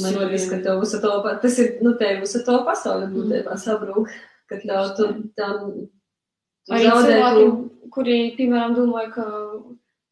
[0.03, 1.13] Man liekas, ka tev visu to,
[1.43, 3.63] tas ir, nu, tev visu to pasauli būtībā mm.
[3.63, 4.11] sabrūk,
[4.51, 5.09] ka ļauj tu
[5.39, 5.61] tam.
[6.67, 7.45] Arī cilvēki,
[7.95, 9.27] kuri, piemēram, domāja, ka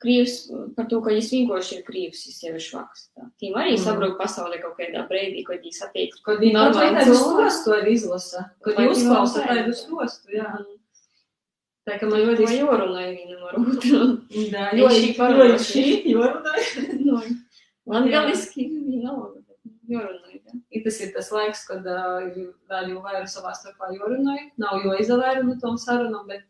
[0.04, 0.36] krīvs
[0.76, 3.04] par to, ka viņš vienkārši ir krīvs, viņš jau ir švaks.
[3.42, 3.82] Tīm arī mm.
[3.84, 6.16] sabrūk pasaulē kaut kādā brīdī, kad viņi satiek.
[6.24, 10.48] Kad viņi normāli tādu stostu arī izlasa, kad viņi uzklausa tādu stostu, jā.
[10.62, 10.80] Mm.
[11.84, 13.98] Tā kā man ļoti jorunāja vienam ar otru.
[14.32, 15.58] Jā, jo šī parunāja.
[15.60, 15.82] Šī
[16.14, 17.34] jorunāja.
[17.92, 19.18] Latgaliski viņa nav
[19.90, 20.40] jārunāj.
[20.40, 20.58] Ja?
[20.74, 22.26] I tas ir tas laiks, kad uh,
[22.70, 24.50] vēl jau vairāk savā starpā jārunāj.
[24.60, 26.44] Nav jo izavēru no tom sarunam, bet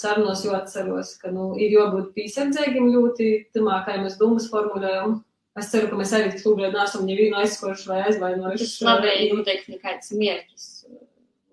[0.00, 5.20] sarunos jau atceros, ka nu, ir jābūt piesardzīgiem ļoti tamā, kā mēs domas formulējam.
[5.58, 8.66] Es ceru, ka mēs arī šobrīd neesam nevienu aizskoruši vai aizvainojuši.
[8.66, 10.68] Tas labi, noteikti nekāds mērķis.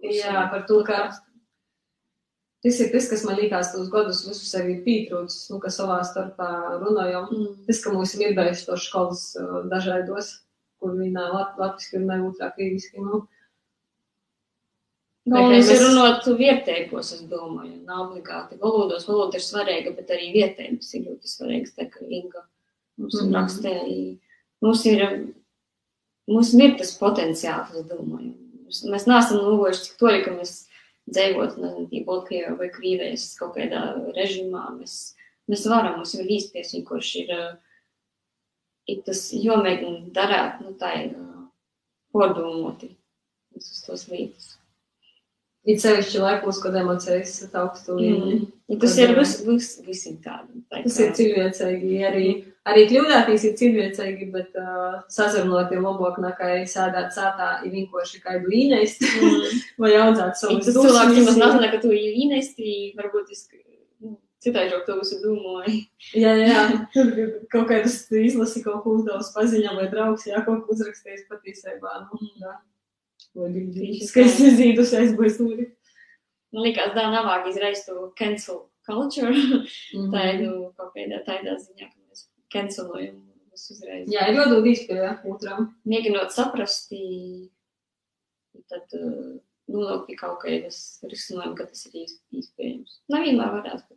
[0.05, 0.99] Jā, par to, ka
[2.63, 6.49] tas ir tas, kas man likās tos gadus visus arī pītrūcis, nu, ka savā starpā
[6.83, 7.25] runājam.
[7.33, 7.55] Mm.
[7.67, 9.23] Tas, ka mums ir bijuši tos skolas
[9.73, 10.35] dažādos
[10.81, 13.01] kur viņa lat, latviski runāja otrā krīviski.
[13.03, 13.23] Nu.
[15.27, 19.07] Galvenais ir runāt vietējos, es domāju, nav obligāti valodos.
[19.09, 21.75] Valoda ir svarīga, bet arī vietējums ir ļoti svarīgs.
[21.75, 22.45] Tā kā Inga
[22.97, 23.35] mums mm -hmm.
[23.35, 24.15] rakstēja,
[24.61, 25.03] mums ir,
[26.27, 28.33] mums ir tas potenciāls, es domāju.
[28.67, 30.55] Mēs neesam nogojuši tik toļi, ka mēs
[31.11, 33.83] dzīvot, nezinu, Baltkrievijā vai Krīvējas kaut kādā
[34.15, 34.63] režīmā.
[34.79, 35.15] Mēs,
[35.47, 37.53] mēs varam, mums ir īsties, kurš ir uh,
[38.87, 41.15] ir tas jāmēģina darīt, nu, tā ir
[42.15, 42.93] pārdomoti
[43.55, 44.55] visus tos līdzes.
[45.67, 48.35] Ir sevišķi laikos, kad emocijas ir augstu līmenī.
[48.37, 48.51] Mm.
[48.71, 50.61] Ja tas ir vis, vis, visiem tādi.
[50.71, 51.97] Tā tas ir cilvēcīgi.
[52.07, 52.29] Arī,
[52.71, 55.01] arī kļūdātīs ir cilvēcīgi, bet uh,
[55.83, 59.61] labāk nekā sēdēt sātā, ir vienkārši kādu īnēst mm.
[59.83, 60.69] vai audzēt savus.
[60.69, 63.43] Tas cilvēks, kas nezina, ka tu īnēsti, varbūt es
[64.43, 65.81] citādi to visu domāju.
[66.17, 66.63] Jā, jā,
[66.95, 67.11] tur
[67.53, 71.99] kaut kādas izlasi kaut ko uzdevusi paziņā, vai draugs, jā, kaut ko uzrakstījis patiesībā.
[72.07, 72.57] Nu, jā.
[74.07, 75.67] Skaisti zīdus aizbūstūri.
[76.55, 79.29] Man liekas, tā nav vāk izreiz to cancel culture.
[79.29, 80.11] Mm -hmm.
[80.13, 83.17] tā ir, nu, kaut kādā tādā ziņā, ka mēs cancelojam
[83.53, 84.07] uzreiz.
[84.13, 85.73] Jā, ir jādod izpēja otram.
[85.85, 86.93] Mēģinot saprast,
[88.69, 90.79] tad uh, nonākt pie kaut kādas
[91.11, 92.99] risinājuma, ka tas ir iespējams.
[93.13, 93.96] Nevienmēr varētu, bet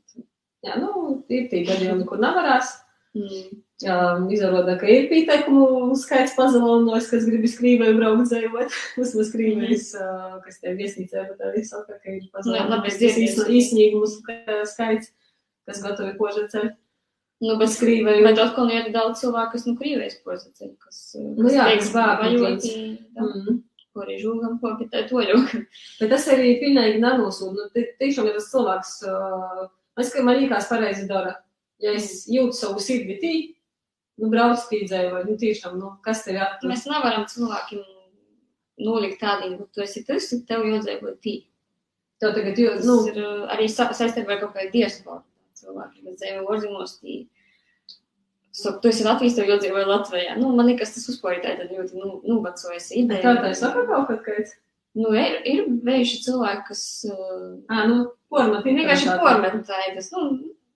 [0.67, 0.91] Jā, nu,
[1.33, 2.75] ir tie gadījumi, kur nevarēs.
[3.17, 3.61] Mm.
[3.81, 8.77] Um, izrāda, ka ir pieteikumu skaits pazemināts, kas grib skrīvēju braukt dzējot.
[9.01, 10.05] Vismaz skrīvējis, mm.
[10.05, 14.11] uh, kas te viesnīcē, bet arī saka, ka ir pazemināts īsnīgumu
[14.69, 15.11] skaits,
[15.67, 16.77] kas gatavi požacēt.
[17.41, 18.27] Nu, bet skrīvēju.
[18.29, 21.97] Bet atkal ir daudz cilvēku, kas nu krīvējas požacēt, kas, kas nu, jā, teiks, kas
[21.97, 22.29] vāga.
[23.91, 25.65] ko arī žūgam, ko pie tā toļoka.
[26.03, 27.57] Bet tas arī pilnīgi nenosūd.
[27.57, 29.65] Nu, ti- tiešām ir tas cilvēks, uh,
[29.99, 31.37] es, ka man liekas pareizi dara.
[31.81, 33.33] Ja es jūtu savu sirdi tī,
[34.21, 36.69] nu, brauc tīdzēju, vai, nu, tiešām, nu, kas tev attur?
[36.71, 37.81] Mēs nevaram cilvēkiem
[38.85, 41.47] nolikt tādiem, ka tu esi tas, un tev jādzēvo tī.
[42.21, 45.23] Tev tagad, Tas nu, ir uh, arī sa- saistībā ar kaut kādu diasporu
[45.57, 46.97] cilvēku, kas dzīvo ārzemēs.
[47.01, 47.29] tī-
[48.53, 50.37] Saka, tu esi Latvijas, tev jādzīvo Latvijā.
[50.37, 53.23] Nu, man liekas, tas uzsporītāji tad ļoti nu, novecojas ideja.
[53.23, 54.57] tā tā saka kaut kaut kāds.
[54.99, 57.99] Nu, ir, ir bijuši cilvēki, kas uh, Ā, nu,
[58.33, 59.93] porma, Viņi vienkārši pormetēja.
[59.95, 60.25] Tas, nu,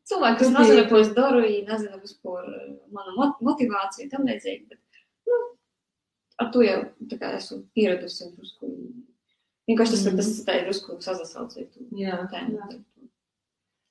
[0.07, 4.07] cilvēki, kas Tu nezina, biji- ko es daru, viņi nezina vispār uh, mana mot- motivācija,
[4.13, 4.69] tam līdzīgi.
[4.71, 4.79] Bet,
[5.27, 5.41] nu,
[6.45, 6.79] ar to jau
[7.11, 8.71] tā kā esmu pieradusi drusku.
[9.69, 10.17] Vienkārši tas, ka Mhm.
[10.23, 11.75] tas tā ir drusku sazasaucēt.
[11.97, 12.69] Jā, Tā, jā.
[12.71, 12.79] tā,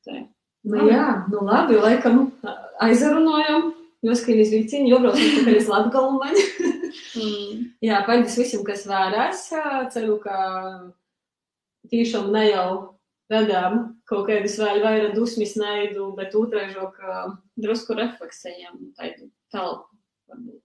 [0.07, 0.27] tā.
[0.63, 2.31] Nu, jā, nu labi, laikam
[2.79, 3.73] aizrunājam.
[4.03, 6.35] Joskaņas vilciņi, jobraucam tikai uz Latgalu man.
[6.35, 6.79] Mm.
[7.83, 9.47] Jā, paldies visiem, kas vērās.
[9.93, 10.37] Ceru, ka
[11.91, 12.67] tiešām ne jau
[13.31, 13.79] radām
[14.09, 16.99] kaut kādas vēl vairāk dusmas, naidu, bet otraižok,
[17.63, 19.85] Drusku refleksējām tādu telpu.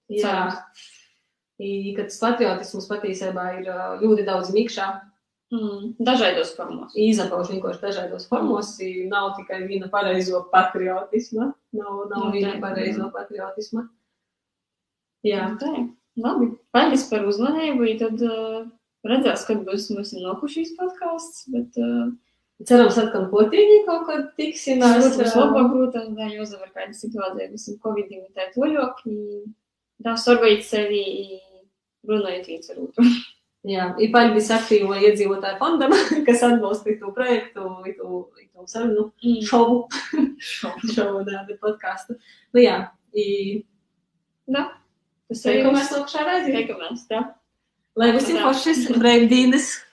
[0.09, 0.39] jā,
[1.61, 3.71] i, ka tas patriotisms patiesībā ir
[4.03, 4.89] ļoti daudz mikšā.
[5.49, 5.95] Mm.
[6.05, 6.93] Dažādos formos.
[6.93, 13.09] Izapauž vienkārši dažādos formos, i nav tikai viena pareizo patriotisma, nav, nav Nu, viena pareizo
[13.15, 13.87] patriotisma.
[15.25, 15.73] Jā, Tā,
[16.19, 17.89] Labi, paldies par uzmanību.
[18.01, 18.65] Tad uh,
[19.07, 21.47] redzēs, kad būs mums nokušīs podkāsts.
[21.55, 22.11] Bet, uh,
[22.69, 24.99] cerams, atkal potīgi kaut kad tiksimės.
[25.05, 29.03] Būs eh, labai grūta, da, Jozava, kad situācija visam COVID-19 tā toļok.
[30.05, 31.41] Da, sorgojat sevi i
[32.09, 33.07] runājat viens ar otru.
[33.69, 35.93] Jā, ir paldies aktīvo iedzīvotāju fondam,
[36.27, 37.67] kas atbalsta to projektu,
[37.99, 39.41] to, to sarunu mm.
[39.49, 39.81] šovu.
[40.39, 42.19] šovu, šovu, da, podkāstu.
[42.55, 42.79] Nu jā,
[43.13, 43.27] i...
[44.49, 44.71] Da
[45.33, 46.55] teikamies nākšā reizē.
[46.57, 47.25] Teikamies, da.
[47.99, 48.47] Lai visiem Jā.
[48.49, 49.88] foršas brīvdienas!